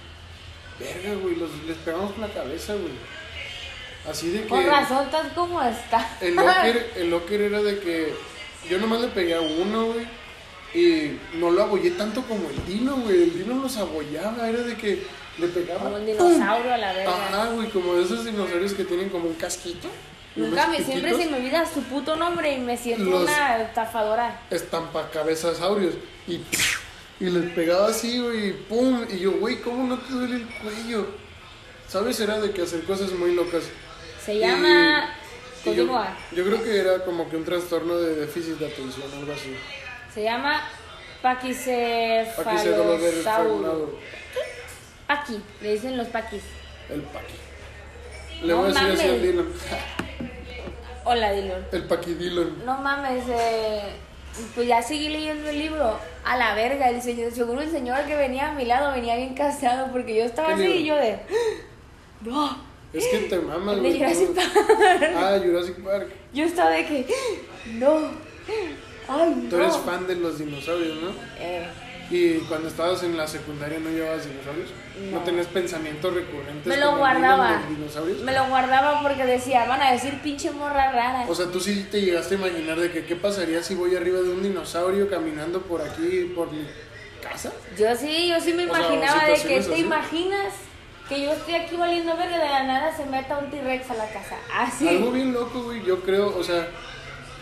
verga, 0.78 1.14
güey, 1.20 1.36
los, 1.36 1.50
les 1.66 1.76
pegamos 1.78 2.12
con 2.12 2.20
la 2.22 2.28
cabeza, 2.28 2.74
güey. 2.74 2.92
Así 4.08 4.30
de 4.30 4.42
que... 4.42 4.48
Con 4.48 4.64
razón, 4.66 5.04
estás 5.06 5.32
como 5.34 5.62
está. 5.62 6.16
El 6.20 6.36
locker, 6.36 6.92
el 6.96 7.10
locker 7.10 7.40
era 7.42 7.62
de 7.62 7.78
que 7.80 8.14
yo 8.68 8.78
nomás 8.78 9.00
le 9.00 9.08
pegué 9.08 9.34
a 9.34 9.40
uno, 9.40 9.86
güey. 9.86 10.06
Y 10.74 11.18
no 11.38 11.50
lo 11.50 11.62
abollé 11.62 11.90
tanto 11.92 12.22
como 12.22 12.48
el 12.48 12.66
Dino, 12.66 12.96
güey. 12.96 13.22
El 13.24 13.38
Dino 13.38 13.54
los 13.62 13.76
abollaba, 13.76 14.48
era 14.48 14.60
de 14.60 14.76
que 14.76 15.02
le 15.38 15.48
pegaba. 15.48 15.84
Como 15.84 15.96
un 15.96 16.04
¡pum! 16.04 16.28
dinosaurio 16.28 16.74
a 16.74 16.76
la 16.78 16.92
verga. 16.92 17.26
Ajá, 17.26 17.46
güey, 17.52 17.68
como 17.70 17.94
de 17.94 18.04
esos 18.04 18.24
dinosaurios 18.24 18.72
que 18.74 18.84
tienen 18.84 19.08
como 19.08 19.28
un 19.28 19.34
casquito. 19.34 19.88
Nunca 20.36 20.68
me, 20.68 20.82
siempre 20.82 21.16
se 21.16 21.26
me 21.26 21.38
olvida 21.38 21.66
su 21.66 21.82
puto 21.82 22.14
nombre 22.16 22.52
y 22.52 22.60
me 22.60 22.76
siento 22.76 23.04
Los- 23.10 23.22
una 23.24 23.62
estafadora. 23.62 24.40
estampacabezasaurios. 24.50 25.94
Y, 26.28 26.40
y 27.20 27.30
les 27.30 27.52
pegaba 27.52 27.88
así, 27.88 28.20
güey, 28.20 28.48
y 28.48 28.52
pum. 28.52 29.04
Y 29.10 29.18
yo, 29.18 29.32
güey, 29.32 29.60
¿cómo 29.60 29.86
no 29.86 29.98
te 29.98 30.12
duele 30.12 30.36
el 30.36 30.46
cuello? 30.46 31.06
¿Sabes? 31.88 32.20
Era 32.20 32.38
de 32.40 32.52
que 32.52 32.62
hacer 32.62 32.84
cosas 32.84 33.10
muy 33.12 33.34
locas. 33.34 33.64
Se 34.24 34.38
llama. 34.38 35.10
y 35.64 35.74
yo, 35.74 35.88
creo 36.30 36.62
que 36.62 36.78
era 36.78 37.04
como 37.04 37.28
que 37.28 37.36
un 37.36 37.44
trastorno 37.44 37.96
de 37.96 38.14
déficit 38.16 38.58
de 38.58 38.66
atención, 38.66 39.10
algo 39.12 39.32
así. 39.32 39.56
Se 40.14 40.22
llama 40.22 40.62
Paquicefalosauro. 41.22 43.98
Paqui, 45.06 45.40
le 45.62 45.72
dicen 45.72 45.96
los 45.96 46.08
paquis. 46.08 46.42
El 46.90 47.00
paqui. 47.02 47.34
Le 48.42 48.48
No 48.48 48.56
voy 48.58 48.66
a 48.66 48.68
decir 48.68 48.88
así 48.90 49.06
mames. 49.06 49.22
Dylan. 49.22 49.46
Hola, 51.04 51.32
Dylan. 51.32 51.66
El 51.72 51.84
paqui 51.84 52.12
Dylan. 52.14 52.64
No 52.66 52.78
mames, 52.78 53.24
eh, 53.28 53.92
pues 54.54 54.66
ya 54.68 54.82
seguí 54.82 55.08
leyendo 55.08 55.48
el 55.48 55.58
libro. 55.58 55.98
A 56.24 56.36
la 56.36 56.54
verga, 56.54 56.88
el 56.90 57.00
señor, 57.02 57.32
seguro 57.32 57.60
el 57.62 57.70
señor 57.70 58.04
que 58.06 58.14
venía 58.16 58.50
a 58.50 58.52
mi 58.54 58.64
lado 58.64 58.92
venía 58.92 59.16
bien 59.16 59.34
cansado 59.34 59.90
porque 59.92 60.16
yo 60.16 60.24
estaba 60.24 60.48
¿Qué 60.48 60.54
así 60.54 60.62
libro? 60.64 60.78
y 60.80 60.84
yo 60.86 60.94
de. 60.96 61.18
No, 62.22 62.58
Es 62.92 63.06
que 63.06 63.18
te 63.20 63.38
mamas, 63.38 63.80
de. 63.82 63.92
Jurassic. 63.94 64.34
Park. 64.34 65.10
Ah, 65.16 65.38
Jurassic 65.42 65.76
Park. 65.84 66.08
Yo 66.32 66.44
estaba 66.44 66.70
de 66.70 66.86
que. 66.86 67.06
No, 67.74 67.96
ay, 69.08 69.34
no. 69.36 69.48
Tú 69.50 69.56
eres 69.56 69.76
fan 69.78 70.06
de 70.06 70.16
los 70.16 70.38
dinosaurios, 70.38 70.96
¿no? 71.02 71.10
Eh, 71.38 71.66
Y 72.10 72.38
cuando 72.48 72.68
estabas 72.68 73.02
en 73.02 73.16
la 73.18 73.26
secundaria 73.26 73.78
no 73.78 73.90
llevabas 73.90 74.24
dinosaurios. 74.26 74.70
No, 75.10 75.18
No. 75.18 75.24
tenías 75.24 75.46
pensamientos 75.46 76.14
recurrentes. 76.14 76.66
me 76.66 76.76
lo 76.78 76.96
guardaba. 76.96 77.62
dinosaurios. 77.68 78.20
Me 78.20 78.32
lo 78.32 78.46
guardaba 78.46 79.02
porque 79.02 79.24
decía, 79.26 79.66
van 79.66 79.82
a 79.82 79.92
decir 79.92 80.18
pinche 80.22 80.50
morra 80.50 80.90
rara. 80.90 81.26
O 81.28 81.34
sea, 81.34 81.46
tú 81.46 81.60
sí 81.60 81.86
te 81.90 82.00
llegaste 82.00 82.36
a 82.36 82.38
imaginar 82.38 82.78
de 82.80 82.90
que 82.90 83.04
qué 83.04 83.14
pasaría 83.14 83.62
si 83.62 83.74
voy 83.74 83.94
arriba 83.94 84.20
de 84.20 84.30
un 84.30 84.42
dinosaurio 84.42 85.10
caminando 85.10 85.60
por 85.62 85.82
aquí, 85.82 86.32
por 86.34 86.50
mi 86.50 86.66
casa. 87.22 87.52
Yo 87.78 87.94
sí, 87.94 88.28
yo 88.28 88.40
sí 88.40 88.54
me 88.54 88.64
O 88.70 88.74
sea, 88.74 88.86
imaginaba 88.86 89.24
de 89.26 89.34
que 89.34 89.48
te 89.60 89.72
así. 89.72 89.80
imaginas 89.80 90.54
que 91.10 91.22
yo 91.22 91.32
estoy 91.32 91.54
aquí 91.56 91.76
valiendo 91.76 92.16
verga 92.16 92.38
de 92.38 92.48
la 92.48 92.62
nada 92.64 92.96
se 92.96 93.04
meta 93.06 93.38
un 93.38 93.50
T-Rex 93.50 93.90
a 93.90 93.94
la 93.94 94.08
casa. 94.08 94.36
Así. 94.54 94.88
Algo 94.88 95.10
bien 95.10 95.32
loco, 95.34 95.62
güey. 95.62 95.82
Yo 95.84 96.00
creo, 96.00 96.34
o 96.36 96.42
sea, 96.42 96.68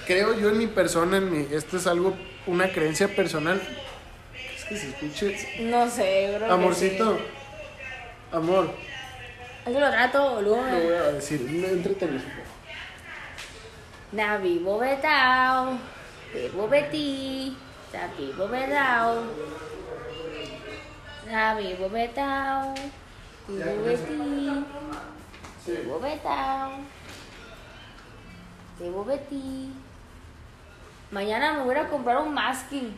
creo 0.06 0.36
yo 0.38 0.48
en 0.50 0.58
mi 0.58 0.66
persona, 0.66 1.18
en 1.18 1.30
mi, 1.32 1.46
esto 1.54 1.76
es 1.76 1.86
algo, 1.86 2.16
una 2.46 2.70
creencia 2.72 3.08
personal. 3.14 3.60
Es 4.66 4.68
que 4.68 4.76
se 4.76 4.88
escuche. 4.88 5.62
No 5.62 5.88
sé, 5.88 6.34
bro. 6.36 6.52
Amorcito, 6.52 7.16
sí. 7.16 7.22
amor, 8.32 8.70
Eso 9.64 9.78
lo 9.78 9.90
trato, 9.90 10.34
boludo. 10.34 10.56
lo 10.56 10.80
voy 10.80 10.92
a 10.94 11.12
decir, 11.12 11.40
entretén, 11.64 12.20
Na 14.10 14.38
vivo 14.38 14.78
betao, 14.78 15.78
vivo 16.34 16.68
beti, 16.68 17.56
sa 17.92 18.08
vivo 18.18 18.48
betao. 18.48 19.22
Na 21.30 21.54
vivo 21.54 21.88
betao, 21.88 22.74
vivo 23.46 23.84
beti, 23.84 24.64
vivo 25.66 26.00
betao. 26.00 26.70
Vivo. 28.78 29.06
Mañana 31.10 31.54
me 31.54 31.62
voy 31.62 31.76
a 31.76 31.88
comprar 31.88 32.18
un 32.18 32.34
masking. 32.34 32.96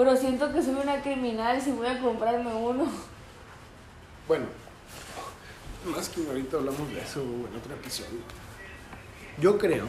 Pero 0.00 0.16
siento 0.16 0.50
que 0.50 0.62
soy 0.62 0.76
una 0.82 1.02
criminal 1.02 1.60
si 1.60 1.72
voy 1.72 1.86
a 1.86 2.00
comprarme 2.00 2.54
uno. 2.54 2.88
Bueno, 4.26 4.46
más 5.94 6.08
que 6.08 6.26
ahorita 6.26 6.56
hablamos 6.56 6.90
de 6.90 7.02
eso 7.02 7.20
en 7.20 7.54
otro 7.54 7.74
episodio. 7.74 8.20
Yo 9.38 9.58
creo 9.58 9.84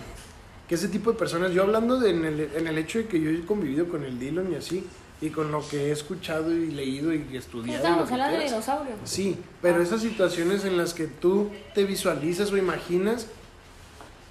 que 0.68 0.76
ese 0.76 0.90
tipo 0.90 1.14
de 1.14 1.18
personas, 1.18 1.54
yo 1.54 1.64
hablando 1.64 1.98
de, 1.98 2.10
en, 2.10 2.26
el, 2.26 2.40
en 2.54 2.68
el 2.68 2.78
hecho 2.78 2.98
de 2.98 3.08
que 3.08 3.22
yo 3.22 3.30
he 3.30 3.46
convivido 3.46 3.88
con 3.88 4.04
el 4.04 4.20
Dylan 4.20 4.52
y 4.52 4.56
así, 4.56 4.86
y 5.22 5.30
con 5.30 5.50
lo 5.50 5.66
que 5.66 5.88
he 5.88 5.92
escuchado 5.92 6.52
y 6.52 6.72
leído 6.72 7.14
y 7.14 7.26
estudiado. 7.38 7.78
Estamos 7.78 8.12
hablando 8.12 8.38
de 8.38 8.44
dinosaurios. 8.44 9.00
Sí, 9.06 9.38
pero 9.62 9.82
esas 9.82 10.02
situaciones 10.02 10.66
en 10.66 10.76
las 10.76 10.94
que 10.94 11.08
tú 11.08 11.50
te 11.74 11.86
visualizas 11.86 12.52
o 12.52 12.58
imaginas 12.58 13.28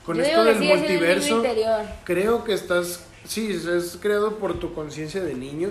con 0.04 0.18
Yo 0.18 0.25
esto 0.25 0.44
del 0.44 0.60
multiverso, 0.60 1.42
creo 2.04 2.44
que 2.44 2.52
estás, 2.52 3.06
sí, 3.24 3.50
es 3.50 3.98
creado 4.00 4.36
por 4.36 4.58
tu 4.58 4.74
conciencia 4.74 5.22
de 5.22 5.34
niño, 5.34 5.70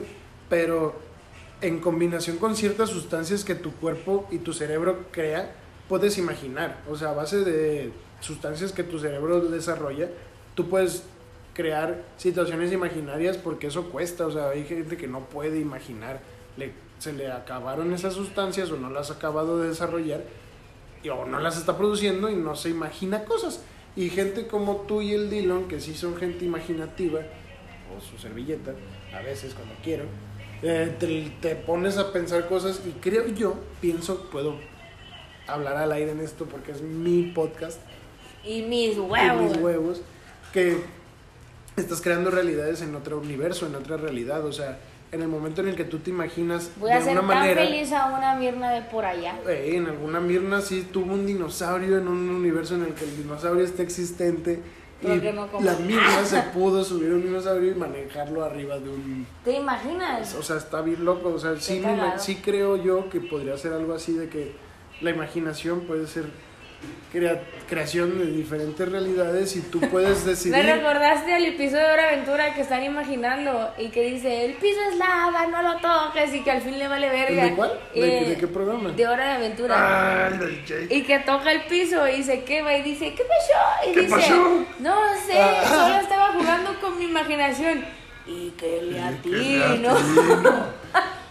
pero 0.49 0.95
en 1.61 1.79
combinación 1.79 2.37
con 2.37 2.55
ciertas 2.55 2.89
sustancias 2.89 3.43
que 3.43 3.55
tu 3.55 3.71
cuerpo 3.73 4.27
y 4.31 4.39
tu 4.39 4.53
cerebro 4.53 5.05
crea, 5.11 5.53
puedes 5.87 6.17
imaginar. 6.17 6.81
O 6.89 6.95
sea, 6.95 7.09
a 7.09 7.13
base 7.13 7.43
de 7.43 7.91
sustancias 8.21 8.71
que 8.71 8.83
tu 8.83 8.99
cerebro 8.99 9.41
desarrolla, 9.41 10.09
tú 10.55 10.69
puedes 10.69 11.03
crear 11.53 12.03
situaciones 12.17 12.71
imaginarias 12.71 13.37
porque 13.37 13.67
eso 13.67 13.89
cuesta. 13.89 14.27
O 14.27 14.31
sea, 14.31 14.49
hay 14.49 14.63
gente 14.65 14.95
que 14.95 15.07
no 15.07 15.21
puede 15.25 15.59
imaginar, 15.59 16.21
le, 16.55 16.71
se 16.99 17.11
le 17.13 17.31
acabaron 17.31 17.91
esas 17.93 18.13
sustancias 18.13 18.71
o 18.71 18.77
no 18.77 18.89
las 18.89 19.11
ha 19.11 19.15
acabado 19.15 19.59
de 19.59 19.69
desarrollar 19.69 20.23
y, 21.03 21.09
o 21.09 21.25
no 21.25 21.39
las 21.39 21.57
está 21.57 21.77
produciendo 21.77 22.29
y 22.29 22.35
no 22.35 22.55
se 22.55 22.69
imagina 22.69 23.25
cosas. 23.25 23.61
Y 23.99 24.09
gente 24.09 24.47
como 24.47 24.77
tú 24.87 25.01
y 25.01 25.13
el 25.13 25.29
Dillon, 25.29 25.67
que 25.67 25.81
sí 25.81 25.93
son 25.93 26.15
gente 26.15 26.45
imaginativa, 26.45 27.19
o 27.93 27.99
su 27.99 28.17
servilleta, 28.17 28.71
a 29.13 29.19
veces 29.19 29.53
cuando 29.53 29.75
quiero, 29.83 30.05
eh, 30.61 30.95
te, 30.97 31.33
te 31.41 31.57
pones 31.57 31.97
a 31.97 32.13
pensar 32.13 32.47
cosas 32.47 32.81
y 32.87 32.91
creo 33.01 33.27
yo, 33.27 33.55
pienso, 33.81 34.29
puedo 34.31 34.55
hablar 35.47 35.75
al 35.75 35.91
aire 35.91 36.11
en 36.11 36.21
esto 36.21 36.45
porque 36.45 36.71
es 36.71 36.81
mi 36.81 37.23
podcast 37.23 37.81
Y 38.45 38.61
mis 38.61 38.95
y 38.95 38.99
huevos. 38.99 39.41
mis 39.41 39.57
huevos, 39.57 40.01
que 40.53 40.77
estás 41.75 41.99
creando 41.99 42.31
realidades 42.31 42.81
en 42.81 42.95
otro 42.95 43.19
universo, 43.19 43.67
en 43.67 43.75
otra 43.75 43.97
realidad, 43.97 44.45
o 44.45 44.53
sea, 44.53 44.79
en 45.11 45.21
el 45.21 45.27
momento 45.27 45.61
en 45.61 45.69
el 45.69 45.75
que 45.75 45.85
tú 45.85 45.99
te 45.99 46.11
imaginas 46.11 46.71
Voy 46.77 46.91
a 46.91 46.95
de 46.95 46.99
hacer 47.01 47.11
una 47.13 47.21
tan 47.21 47.27
manera... 47.27 47.61
feliz 47.63 47.91
a 47.91 48.07
una 48.07 48.35
Mirna 48.35 48.71
de 48.71 48.81
por 48.83 49.05
allá. 49.05 49.35
Eh, 49.47 49.71
en 49.75 49.87
alguna 49.87 50.19
Mirna 50.19 50.61
sí 50.61 50.87
tuvo 50.91 51.13
un 51.13 51.25
dinosaurio 51.25 51.97
en 51.97 52.07
un 52.07 52.29
universo 52.29 52.75
en 52.75 52.83
el 52.83 52.93
que 52.93 53.05
el 53.05 53.17
dinosaurio 53.17 53.63
está 53.63 53.81
existente 53.81 54.61
y 55.01 55.07
no 55.07 55.49
la 55.61 55.75
Mirna 55.77 56.23
se 56.25 56.41
pudo 56.53 56.83
subir 56.83 57.11
a 57.11 57.15
un 57.15 57.23
dinosaurio 57.23 57.71
y 57.71 57.75
manejarlo 57.75 58.43
arriba 58.43 58.77
de 58.77 58.89
un... 58.89 59.25
¿Te 59.43 59.53
imaginas? 59.53 60.35
O 60.35 60.43
sea, 60.43 60.57
está 60.57 60.81
bien 60.81 61.03
loco, 61.05 61.29
o 61.29 61.39
sea, 61.39 61.55
sí, 61.59 61.79
me 61.79 62.19
sí 62.19 62.35
creo 62.43 62.75
yo 62.75 63.09
que 63.09 63.19
podría 63.19 63.57
ser 63.57 63.73
algo 63.73 63.93
así 63.93 64.13
de 64.13 64.29
que 64.29 64.53
la 65.01 65.11
imaginación 65.11 65.81
puede 65.81 66.05
ser 66.05 66.25
crea- 67.11 67.41
creación 67.67 68.17
de 68.19 68.25
diferentes 68.27 68.87
realidades 68.89 69.55
y 69.55 69.61
tú 69.61 69.79
puedes 69.81 70.23
Me 70.25 70.31
decidir... 70.31 70.55
recordaste 70.65 71.33
al 71.33 71.45
episodio 71.45 71.85
de 71.87 71.93
Hora 71.93 72.07
Aventura 72.09 72.53
que 72.53 72.61
están 72.61 72.83
imaginando 72.83 73.73
y 73.77 73.89
que 73.89 74.03
dice, 74.03 74.45
el 74.45 74.53
piso 74.55 74.79
es 74.91 74.97
lava, 74.97 75.47
no 75.47 75.61
lo 75.61 75.77
toques 75.79 76.33
y 76.33 76.41
que 76.43 76.51
al 76.51 76.61
fin 76.61 76.77
le 76.79 76.87
vale 76.87 77.09
verga. 77.09 77.43
¿De 77.45 77.53
cuál? 77.55 77.79
¿De, 77.93 78.21
Eh, 78.21 78.29
de 78.29 78.37
qué 78.37 78.47
programa? 78.47 78.91
De 78.91 79.07
Hora 79.07 79.25
de 79.25 79.31
Aventura. 79.33 79.75
Ah, 79.77 80.29
del 80.31 80.65
Jake. 80.65 80.87
Y 80.95 81.03
que 81.03 81.19
toca 81.19 81.51
el 81.51 81.61
piso 81.65 82.07
y 82.07 82.23
se 82.23 82.43
quema 82.43 82.75
y 82.75 82.81
dice, 82.83 83.13
¿qué 83.13 83.23
pasó? 83.23 83.89
Y 83.89 83.93
¿Qué 83.93 84.01
dice, 84.01 84.15
pasó? 84.15 84.65
no 84.79 84.95
sé, 85.25 85.39
Ah. 85.39 85.63
solo 85.67 85.95
estaba 86.01 86.27
jugando 86.33 86.79
con 86.79 86.97
mi 86.97 87.05
imaginación. 87.05 87.83
Y 88.27 88.51
que 88.51 88.81
le 88.83 89.01
atino. 89.01 89.97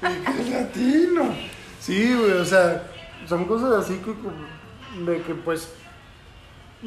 Y 0.02 0.42
que 0.44 0.50
latino. 0.50 1.34
Sí, 1.80 2.14
güey, 2.14 2.32
o 2.32 2.44
sea, 2.44 2.82
son 3.28 3.44
cosas 3.44 3.84
así 3.84 3.98
como 3.98 4.30
de 5.04 5.22
que 5.22 5.34
pues 5.34 5.68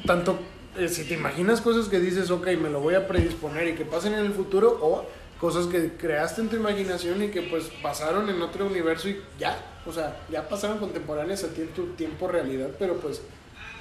tanto 0.05 0.39
eh, 0.77 0.87
si 0.87 1.03
te 1.03 1.15
imaginas 1.15 1.59
cosas 1.59 1.89
que 1.89 1.99
dices, 1.99 2.31
ok, 2.31 2.47
me 2.61 2.69
lo 2.69 2.79
voy 2.79 2.95
a 2.95 3.07
predisponer 3.07 3.67
y 3.67 3.73
que 3.73 3.83
pasen 3.83 4.13
en 4.13 4.25
el 4.25 4.33
futuro 4.33 4.79
o 4.81 5.05
cosas 5.39 5.65
que 5.65 5.93
creaste 5.97 6.41
en 6.41 6.49
tu 6.49 6.55
imaginación 6.55 7.23
y 7.23 7.29
que 7.29 7.41
pues 7.41 7.65
pasaron 7.81 8.29
en 8.29 8.41
otro 8.41 8.67
universo 8.67 9.09
y 9.09 9.19
ya, 9.37 9.57
o 9.85 9.91
sea, 9.91 10.21
ya 10.29 10.47
pasaron 10.47 10.77
contemporáneas 10.77 11.43
a 11.43 11.49
ti 11.49 11.61
en 11.61 11.69
tu 11.69 11.87
tiempo 11.93 12.27
realidad, 12.27 12.69
pero 12.79 12.97
pues 12.97 13.21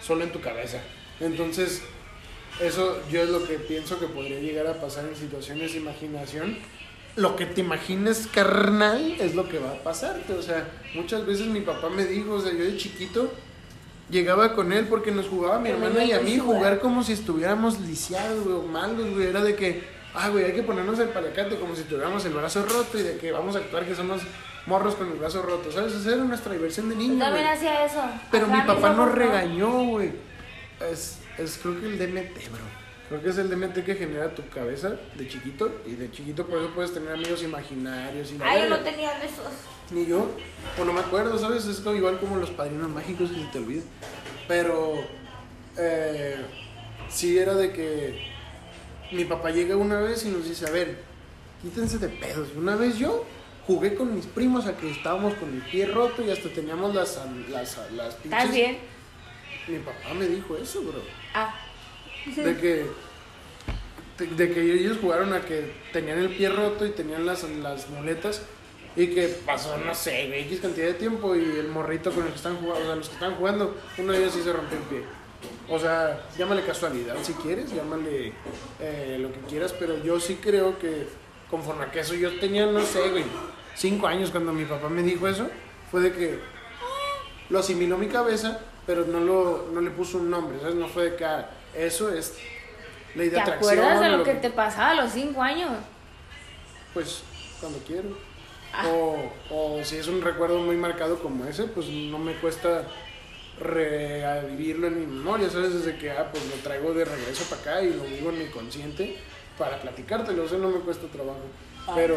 solo 0.02 0.24
en 0.24 0.32
tu 0.32 0.40
cabeza. 0.40 0.78
Entonces, 1.20 1.82
eso 2.60 2.98
yo 3.10 3.22
es 3.22 3.28
lo 3.28 3.46
que 3.46 3.58
pienso 3.58 4.00
que 4.00 4.06
podría 4.06 4.40
llegar 4.40 4.66
a 4.66 4.80
pasar 4.80 5.04
en 5.06 5.14
situaciones 5.14 5.72
de 5.72 5.78
imaginación. 5.78 6.58
Lo 7.16 7.36
que 7.36 7.46
te 7.46 7.60
imagines 7.60 8.26
carnal 8.32 9.16
es 9.20 9.34
lo 9.34 9.48
que 9.48 9.58
va 9.58 9.72
a 9.72 9.82
pasarte. 9.82 10.32
O 10.32 10.42
sea, 10.42 10.66
muchas 10.94 11.26
veces 11.26 11.46
mi 11.46 11.60
papá 11.60 11.88
me 11.90 12.04
dijo, 12.04 12.34
o 12.34 12.40
sea, 12.40 12.52
yo 12.52 12.64
de 12.64 12.76
chiquito 12.76 13.30
llegaba 14.10 14.54
con 14.54 14.72
él 14.72 14.86
porque 14.88 15.10
nos 15.10 15.28
jugaba 15.28 15.58
mi 15.58 15.70
hermana 15.70 16.04
y 16.04 16.12
a 16.12 16.20
mí 16.20 16.38
jugar 16.38 16.80
como 16.80 17.02
si 17.02 17.12
estuviéramos 17.12 17.80
lisiados, 17.80 18.44
güey, 18.44 18.56
o 18.56 18.62
malos, 18.62 19.14
güey. 19.14 19.26
Era 19.28 19.42
de 19.42 19.54
que, 19.56 19.84
ah, 20.14 20.28
güey, 20.28 20.44
hay 20.44 20.52
que 20.52 20.62
ponernos 20.62 20.98
el 20.98 21.08
palacate 21.08 21.56
como 21.58 21.74
si 21.76 21.82
tuviéramos 21.84 22.24
el 22.24 22.32
brazo 22.34 22.64
roto 22.64 22.98
y 22.98 23.02
de 23.02 23.16
que 23.18 23.32
vamos 23.32 23.56
a 23.56 23.60
actuar 23.60 23.86
que 23.86 23.94
somos 23.94 24.22
morros 24.66 24.94
con 24.94 25.08
el 25.10 25.18
brazo 25.18 25.42
roto, 25.42 25.72
¿sabes? 25.72 25.94
Esa 25.94 26.14
era 26.14 26.24
nuestra 26.24 26.52
diversión 26.52 26.88
de 26.88 26.94
Yo 26.94 27.00
niño, 27.00 27.18
también 27.24 27.44
güey. 27.46 27.56
hacía 27.56 27.84
eso. 27.84 28.02
Pero 28.30 28.46
mi 28.46 28.60
papá 28.62 28.92
nos 28.92 29.12
regañó, 29.12 29.70
güey. 29.84 30.12
Es, 30.90 31.18
es 31.38 31.58
creo 31.62 31.80
que 31.80 31.86
el 31.86 31.98
DMT, 31.98 32.50
bro. 32.50 32.80
Creo 33.08 33.22
que 33.22 33.30
es 33.30 33.38
el 33.38 33.50
DMT 33.50 33.84
que 33.84 33.96
genera 33.96 34.32
tu 34.34 34.48
cabeza 34.50 34.92
de 35.16 35.26
chiquito. 35.26 35.80
Y 35.84 35.94
de 35.94 36.10
chiquito 36.12 36.46
por 36.46 36.58
eso 36.58 36.70
puedes 36.74 36.94
tener 36.94 37.12
amigos 37.12 37.42
imaginarios 37.42 38.30
y 38.30 38.38
Ay, 38.40 38.62
yo 38.62 38.68
no 38.70 38.78
tenía 38.80 39.18
de 39.18 39.26
esos. 39.26 39.46
Ni 39.90 40.06
yo. 40.06 40.30
O 40.78 40.84
no 40.84 40.92
me 40.92 41.00
acuerdo, 41.00 41.38
¿sabes? 41.38 41.66
Es 41.66 41.80
como 41.80 41.96
igual 41.96 42.18
como 42.18 42.36
los 42.36 42.50
padrinos 42.50 42.88
mágicos 42.90 43.30
que 43.30 43.36
se 43.36 43.46
te 43.46 43.58
olvida. 43.58 43.82
Pero 44.46 45.04
eh, 45.76 46.36
sí 47.08 47.38
era 47.38 47.54
de 47.54 47.72
que 47.72 48.30
mi 49.12 49.24
papá 49.24 49.50
llega 49.50 49.76
una 49.76 50.00
vez 50.00 50.24
y 50.24 50.28
nos 50.28 50.48
dice, 50.48 50.66
a 50.66 50.70
ver, 50.70 51.02
quítense 51.62 51.98
de 51.98 52.08
pedos. 52.08 52.50
Una 52.56 52.76
vez 52.76 52.98
yo 52.98 53.24
jugué 53.66 53.94
con 53.94 54.14
mis 54.14 54.26
primos 54.26 54.66
a 54.66 54.76
que 54.76 54.90
estábamos 54.90 55.34
con 55.34 55.52
el 55.52 55.62
pie 55.62 55.86
roto 55.86 56.24
y 56.24 56.30
hasta 56.30 56.48
teníamos 56.48 56.94
las, 56.94 57.20
las, 57.50 57.78
las 57.92 58.14
pinches... 58.14 58.40
¿Estás 58.40 58.52
bien? 58.52 58.78
Mi 59.68 59.78
papá 59.78 60.14
me 60.14 60.26
dijo 60.26 60.56
eso, 60.56 60.82
bro. 60.82 61.02
Ah. 61.34 61.54
De 62.26 62.56
que, 62.56 62.86
de, 64.18 64.26
de 64.26 64.52
que 64.52 64.72
ellos 64.74 64.98
jugaron 65.00 65.32
a 65.32 65.40
que 65.42 65.72
tenían 65.92 66.18
el 66.18 66.28
pie 66.30 66.48
roto 66.48 66.84
y 66.86 66.90
tenían 66.90 67.24
las, 67.24 67.42
las 67.44 67.88
muletas 67.88 68.42
y 68.96 69.06
que 69.08 69.28
pasó, 69.46 69.76
no 69.78 69.94
sé, 69.94 70.26
güey, 70.28 70.42
X 70.42 70.60
cantidad 70.60 70.86
de 70.86 70.94
tiempo 70.94 71.34
y 71.36 71.42
el 71.42 71.68
morrito 71.68 72.10
con 72.10 72.24
el 72.24 72.30
que 72.30 72.36
están 72.36 72.56
jugando, 72.56 72.82
o 72.82 72.86
sea, 72.86 72.96
los 72.96 73.08
que 73.08 73.14
están 73.14 73.34
jugando, 73.36 73.76
uno 73.98 74.12
de 74.12 74.18
ellos 74.18 74.34
sí 74.34 74.42
se 74.42 74.52
rompió 74.52 74.78
el 74.78 74.84
pie. 74.84 75.02
O 75.68 75.78
sea, 75.78 76.26
llámale 76.36 76.62
casualidad 76.64 77.16
si 77.22 77.32
quieres, 77.34 77.72
llámale 77.72 78.32
eh, 78.80 79.16
lo 79.20 79.32
que 79.32 79.40
quieras, 79.40 79.74
pero 79.78 80.02
yo 80.02 80.18
sí 80.20 80.38
creo 80.42 80.78
que 80.78 81.06
conforme 81.50 81.84
a 81.84 81.90
que 81.90 82.00
eso 82.00 82.14
yo 82.14 82.38
tenía, 82.40 82.66
no 82.66 82.82
sé, 82.82 83.08
güey, 83.10 83.24
cinco 83.74 84.06
años 84.06 84.30
cuando 84.30 84.52
mi 84.52 84.64
papá 84.64 84.88
me 84.88 85.02
dijo 85.02 85.26
eso, 85.28 85.48
fue 85.90 86.00
de 86.02 86.12
que 86.12 86.38
lo 87.48 87.60
asimiló 87.60 87.96
mi 87.96 88.08
cabeza, 88.08 88.60
pero 88.86 89.04
no, 89.04 89.20
lo, 89.20 89.68
no 89.72 89.80
le 89.80 89.90
puso 89.90 90.18
un 90.18 90.30
nombre, 90.30 90.58
¿sabes? 90.60 90.74
No 90.74 90.88
fue 90.88 91.10
de 91.10 91.16
que 91.16 91.24
ah, 91.24 91.50
eso 91.74 92.12
es 92.12 92.36
ley 93.14 93.28
de 93.28 93.36
¿Te 93.36 93.40
atracción. 93.40 93.78
acuerdas 93.78 94.00
de 94.00 94.06
o 94.14 94.16
lo 94.18 94.24
que 94.24 94.34
te 94.34 94.50
pasaba 94.50 94.90
a 94.90 94.94
los 94.94 95.12
cinco 95.12 95.42
años? 95.42 95.70
Pues 96.92 97.22
cuando 97.60 97.78
quiero. 97.78 98.08
Ah. 98.72 98.88
O, 98.88 99.30
o 99.50 99.84
si 99.84 99.96
es 99.96 100.06
un 100.06 100.22
recuerdo 100.22 100.58
muy 100.60 100.76
marcado 100.76 101.18
como 101.18 101.44
ese, 101.46 101.64
pues 101.64 101.88
no 101.88 102.18
me 102.18 102.34
cuesta 102.34 102.86
revivirlo 103.60 104.86
en 104.86 105.00
mi 105.00 105.06
memoria, 105.06 105.50
¿sabes? 105.50 105.74
Desde 105.74 105.98
que, 105.98 106.10
ah, 106.10 106.30
pues 106.32 106.44
lo 106.46 106.54
traigo 106.62 106.94
de 106.94 107.04
regreso 107.04 107.44
para 107.44 107.60
acá 107.60 107.82
y 107.82 107.92
lo 107.92 108.04
vivo 108.04 108.30
en 108.30 108.38
mi 108.38 108.46
consciente 108.46 109.16
para 109.58 109.80
platicártelo, 109.80 110.44
o 110.44 110.48
sea, 110.48 110.58
no 110.58 110.70
me 110.70 110.80
cuesta 110.80 111.06
trabajo. 111.08 111.40
Ah. 111.86 111.92
Pero 111.94 112.16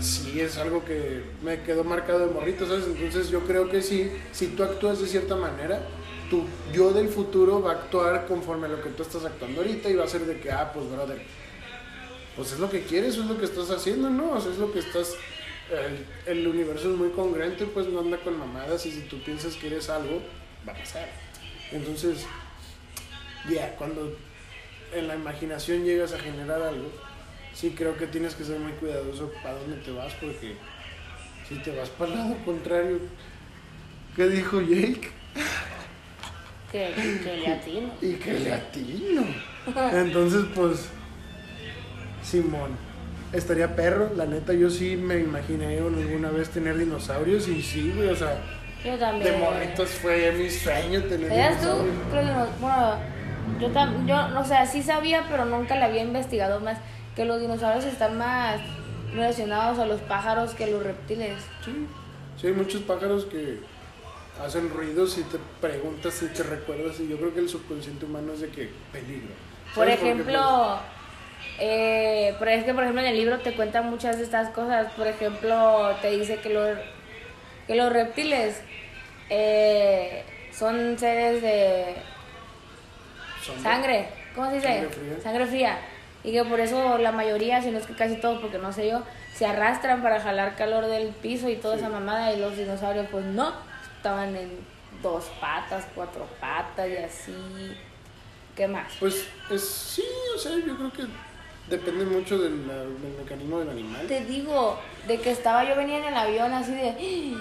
sí 0.00 0.40
es 0.40 0.58
algo 0.58 0.84
que 0.84 1.22
me 1.42 1.62
quedó 1.62 1.84
marcado 1.84 2.20
de 2.20 2.32
morrito, 2.32 2.66
¿sabes? 2.66 2.86
Entonces 2.86 3.28
yo 3.28 3.40
creo 3.40 3.68
que 3.68 3.82
sí, 3.82 4.10
si 4.32 4.48
tú 4.48 4.64
actúas 4.64 5.00
de 5.00 5.06
cierta 5.06 5.36
manera, 5.36 5.80
tu 6.28 6.44
yo 6.72 6.92
del 6.92 7.08
futuro 7.08 7.62
va 7.62 7.72
a 7.72 7.74
actuar 7.74 8.26
conforme 8.26 8.66
a 8.66 8.70
lo 8.70 8.82
que 8.82 8.90
tú 8.90 9.02
estás 9.02 9.24
actuando 9.24 9.60
ahorita 9.60 9.88
y 9.88 9.94
va 9.94 10.04
a 10.04 10.08
ser 10.08 10.22
de 10.26 10.40
que, 10.40 10.50
ah, 10.50 10.72
pues 10.74 10.90
brother, 10.90 11.22
pues 12.36 12.52
es 12.52 12.60
lo 12.60 12.70
que 12.70 12.82
quieres, 12.82 13.16
es 13.16 13.24
lo 13.24 13.38
que 13.38 13.46
estás 13.46 13.70
haciendo, 13.70 14.10
¿no? 14.10 14.32
O 14.32 14.40
sea, 14.40 14.52
es 14.52 14.58
lo 14.58 14.72
que 14.72 14.80
estás... 14.80 15.14
El, 16.26 16.38
el 16.38 16.46
universo 16.46 16.92
es 16.92 16.96
muy 16.96 17.08
congruente, 17.10 17.64
pues 17.66 17.88
no 17.88 17.98
anda 17.98 18.18
con 18.18 18.38
mamadas 18.38 18.86
y 18.86 18.92
si 18.92 19.00
tú 19.00 19.18
piensas 19.22 19.54
que 19.56 19.66
eres 19.66 19.88
algo, 19.90 20.22
va 20.66 20.72
a 20.72 20.76
pasar. 20.76 21.08
Entonces, 21.72 22.24
ya, 23.50 23.74
cuando 23.76 24.16
en 24.94 25.08
la 25.08 25.16
imaginación 25.16 25.84
llegas 25.84 26.12
a 26.12 26.18
generar 26.18 26.62
algo, 26.62 26.90
sí 27.54 27.74
creo 27.76 27.96
que 27.96 28.06
tienes 28.06 28.34
que 28.34 28.44
ser 28.44 28.60
muy 28.60 28.72
cuidadoso 28.72 29.32
para 29.42 29.58
dónde 29.58 29.78
te 29.78 29.90
vas, 29.90 30.12
porque 30.14 30.56
si 31.48 31.56
te 31.56 31.76
vas 31.76 31.88
para 31.90 32.12
el 32.12 32.18
lado 32.18 32.36
contrario, 32.44 33.00
¿qué 34.14 34.28
dijo 34.28 34.60
Jake? 34.60 35.10
Que, 36.70 36.92
que 37.22 37.36
le 37.36 37.48
atino. 37.48 37.92
Y 38.00 38.12
que 38.14 38.32
le 38.34 38.52
atino. 38.52 39.24
Entonces, 39.92 40.44
pues, 40.54 40.88
Simón, 42.30 42.70
estaría 43.32 43.76
perro, 43.76 44.10
la 44.16 44.26
neta, 44.26 44.52
yo 44.52 44.68
sí 44.70 44.96
me 44.96 45.18
imaginé 45.18 45.78
alguna 45.78 46.30
vez 46.30 46.48
tener 46.50 46.76
dinosaurios 46.76 47.46
y 47.48 47.62
sí, 47.62 47.92
güey, 47.94 48.08
o 48.08 48.16
sea, 48.16 48.36
Yo 48.84 48.96
también. 48.98 49.32
de 49.32 49.38
morritos 49.38 49.90
fue 49.90 50.32
mi 50.32 50.50
sueño 50.50 51.02
tener 51.04 51.28
¿Sabías 51.28 51.60
tú? 51.60 51.66
dinosaurios. 51.66 52.12
dino- 52.12 52.46
Bueno, 52.60 52.94
yo, 53.60 53.68
tam- 53.72 54.06
yo, 54.06 54.40
o 54.40 54.44
sea, 54.44 54.66
sí 54.66 54.82
sabía, 54.82 55.24
pero 55.30 55.44
nunca 55.44 55.76
la 55.76 55.86
había 55.86 56.02
investigado 56.02 56.60
más. 56.60 56.78
Que 57.14 57.24
los 57.24 57.40
dinosaurios 57.40 57.84
están 57.86 58.18
más 58.18 58.60
relacionados 59.14 59.78
a 59.78 59.86
los 59.86 60.00
pájaros 60.02 60.52
que 60.54 60.64
a 60.64 60.66
los 60.66 60.82
reptiles. 60.82 61.38
Sí, 61.64 61.86
sí, 62.40 62.46
hay 62.48 62.52
muchos 62.52 62.82
pájaros 62.82 63.24
que 63.24 63.58
hacen 64.44 64.68
ruidos 64.68 65.16
y 65.16 65.22
te 65.22 65.38
preguntas 65.66 66.22
y 66.22 66.26
te 66.26 66.42
recuerdas 66.42 67.00
y 67.00 67.08
yo 67.08 67.16
creo 67.16 67.32
que 67.32 67.40
el 67.40 67.48
subconsciente 67.48 68.04
humano 68.04 68.34
es 68.34 68.40
de 68.42 68.48
que 68.48 68.68
peligro. 68.92 69.28
Por 69.74 69.88
ejemplo, 69.88 70.78
eh, 71.58 72.34
pero 72.38 72.50
es 72.50 72.64
que 72.64 72.74
por 72.74 72.82
ejemplo 72.82 73.02
en 73.02 73.08
el 73.08 73.16
libro 73.16 73.38
te 73.40 73.52
cuentan 73.54 73.88
muchas 73.90 74.18
de 74.18 74.24
estas 74.24 74.50
cosas. 74.50 74.92
Por 74.92 75.06
ejemplo, 75.06 75.94
te 76.02 76.10
dice 76.10 76.36
que 76.38 76.50
los, 76.50 76.76
que 77.66 77.74
los 77.74 77.92
reptiles 77.92 78.60
eh, 79.30 80.24
son 80.52 80.98
seres 80.98 81.42
de 81.42 81.96
sangre. 83.62 84.08
¿Cómo 84.34 84.48
se 84.50 84.56
dice? 84.56 84.66
Sangre 84.68 84.88
fría. 84.90 85.20
Sangre 85.22 85.46
fría. 85.46 85.78
Y 86.24 86.32
que 86.32 86.44
por 86.44 86.60
eso 86.60 86.98
la 86.98 87.12
mayoría, 87.12 87.62
si 87.62 87.70
no 87.70 87.78
es 87.78 87.86
que 87.86 87.94
casi 87.94 88.16
todos, 88.16 88.40
porque 88.40 88.58
no 88.58 88.72
sé 88.72 88.88
yo, 88.88 89.02
se 89.34 89.46
arrastran 89.46 90.02
para 90.02 90.20
jalar 90.20 90.56
calor 90.56 90.86
del 90.86 91.08
piso 91.08 91.48
y 91.48 91.56
toda 91.56 91.76
Sí. 91.76 91.80
esa 91.82 91.88
mamada. 91.90 92.32
Y 92.32 92.40
los 92.40 92.56
dinosaurios, 92.56 93.06
pues 93.10 93.24
no, 93.24 93.52
estaban 93.96 94.34
en 94.34 94.50
dos 95.02 95.30
patas, 95.40 95.86
cuatro 95.94 96.26
patas 96.40 96.88
y 96.88 96.96
así. 96.96 97.76
¿Qué 98.56 98.66
más? 98.66 98.92
Pues 98.98 99.28
es, 99.50 99.68
sí, 99.68 100.04
o 100.34 100.38
sea, 100.38 100.52
yo 100.56 100.76
creo 100.76 100.90
que 100.92 101.02
depende 101.68 102.04
mucho 102.04 102.38
del, 102.38 102.66
del 102.66 103.14
mecanismo 103.18 103.58
del 103.58 103.70
animal. 103.70 104.06
Te 104.06 104.24
digo, 104.24 104.78
de 105.06 105.18
que 105.18 105.30
estaba 105.30 105.64
yo 105.64 105.76
venía 105.76 105.98
en 105.98 106.04
el 106.04 106.16
avión 106.16 106.52
así 106.52 106.72
de... 106.72 107.36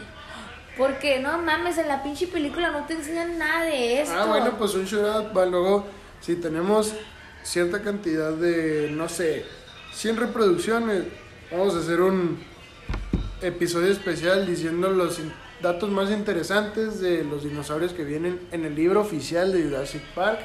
Porque 0.77 1.19
no 1.19 1.37
mames, 1.37 1.77
en 1.77 1.87
la 1.87 2.03
pinche 2.03 2.27
película 2.27 2.69
no 2.69 2.85
te 2.85 2.95
enseñan 2.95 3.37
nada 3.37 3.63
de 3.63 4.01
esto. 4.01 4.15
Ah, 4.17 4.25
bueno, 4.25 4.57
pues 4.57 4.73
un 4.75 4.83
shootout 4.83 5.35
va 5.35 5.45
luego, 5.45 5.85
si 6.19 6.35
tenemos 6.35 6.93
cierta 7.43 7.81
cantidad 7.81 8.33
de, 8.33 8.89
no 8.91 9.07
sé, 9.07 9.45
100 9.93 10.17
reproducciones, 10.17 11.03
vamos 11.49 11.75
a 11.75 11.79
hacer 11.79 12.01
un 12.01 12.43
episodio 13.41 13.91
especial 13.91 14.45
diciendo 14.45 14.89
los 14.89 15.19
datos 15.61 15.89
más 15.89 16.11
interesantes 16.11 16.99
de 16.99 17.23
los 17.23 17.43
dinosaurios 17.43 17.93
que 17.93 18.03
vienen 18.03 18.41
en 18.51 18.65
el 18.65 18.75
libro 18.75 18.99
oficial 18.99 19.53
de 19.53 19.63
Jurassic 19.63 20.01
Park, 20.13 20.39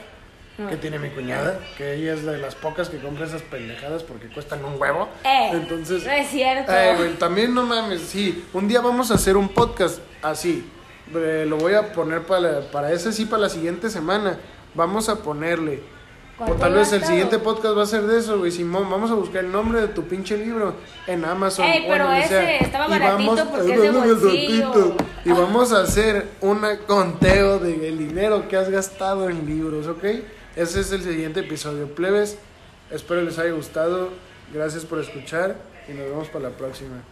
que 0.69 0.77
tiene 0.77 0.99
mi 0.99 1.09
cuñada, 1.11 1.59
que 1.79 1.95
ella 1.95 2.15
es 2.15 2.25
de 2.25 2.39
las 2.39 2.55
pocas 2.55 2.89
que 2.89 2.99
compra 2.99 3.27
esas 3.27 3.43
pendejadas 3.43 4.03
porque 4.03 4.29
cuestan 4.29 4.65
un 4.65 4.81
huevo. 4.81 5.09
Eh, 5.25 5.51
Entonces, 5.53 6.05
no 6.05 6.13
es 6.13 6.29
cierto. 6.29 6.73
Güey, 6.97 7.15
también 7.15 7.55
no 7.55 7.63
mames, 7.65 8.03
sí. 8.03 8.45
Un 8.53 8.69
día 8.69 8.81
vamos 8.81 9.11
a 9.11 9.15
hacer 9.15 9.37
un 9.37 9.49
podcast 9.49 10.01
así. 10.23 10.69
Eh, 11.15 11.45
lo 11.49 11.57
voy 11.57 11.75
a 11.75 11.93
poner 11.93 12.23
para, 12.23 12.61
para 12.71 12.93
ese 12.93 13.13
sí, 13.13 13.25
para 13.25 13.43
la 13.43 13.49
siguiente 13.49 13.91
semana. 13.91 14.39
Vamos 14.75 15.09
a 15.09 15.17
ponerle. 15.17 15.83
O 16.39 16.45
¿Cuánto 16.45 16.57
tal 16.63 16.73
vez 16.73 16.91
el 16.95 17.05
siguiente 17.05 17.39
podcast 17.39 17.77
va 17.77 17.83
a 17.83 17.87
ser 17.87 18.03
de 18.05 18.19
eso, 18.19 18.39
güey. 18.39 18.51
Simón, 18.51 18.89
vamos 18.89 19.11
a 19.11 19.15
buscar 19.15 19.45
el 19.45 19.53
nombre 19.53 19.81
de 19.83 19.89
tu 19.89 20.05
pinche 20.05 20.39
libro 20.39 20.75
en 21.07 21.23
Amazon. 21.25 21.67
Ey, 21.67 21.85
o 21.85 21.89
pero 21.89 22.11
en 22.13 22.17
ese 22.19 22.29
sea. 22.29 22.57
estaba 22.59 22.87
Y 22.87 22.91
baratito 22.91 23.35
vamos- 23.37 23.49
porque 23.59 23.75
es 23.75 23.83
de 23.83 23.91
bolsillo. 23.91 24.95
Y 25.25 25.31
vamos 25.33 25.73
a 25.73 25.83
hacer 25.83 26.29
un 26.41 26.65
conteo 26.87 27.59
del 27.59 27.99
dinero 27.99 28.49
que 28.49 28.57
has 28.57 28.71
gastado 28.71 29.29
en 29.29 29.45
libros, 29.45 29.87
¿ok? 29.87 30.05
Ese 30.57 30.81
es 30.81 30.91
el 30.91 31.03
siguiente 31.03 31.41
episodio. 31.41 31.95
Plebes, 31.95 32.37
espero 32.91 33.23
les 33.23 33.39
haya 33.39 33.53
gustado. 33.53 34.11
Gracias 34.53 34.85
por 34.85 34.99
escuchar 34.99 35.57
y 35.89 35.93
nos 35.93 36.07
vemos 36.07 36.29
para 36.29 36.51
la 36.51 36.57
próxima. 36.57 37.03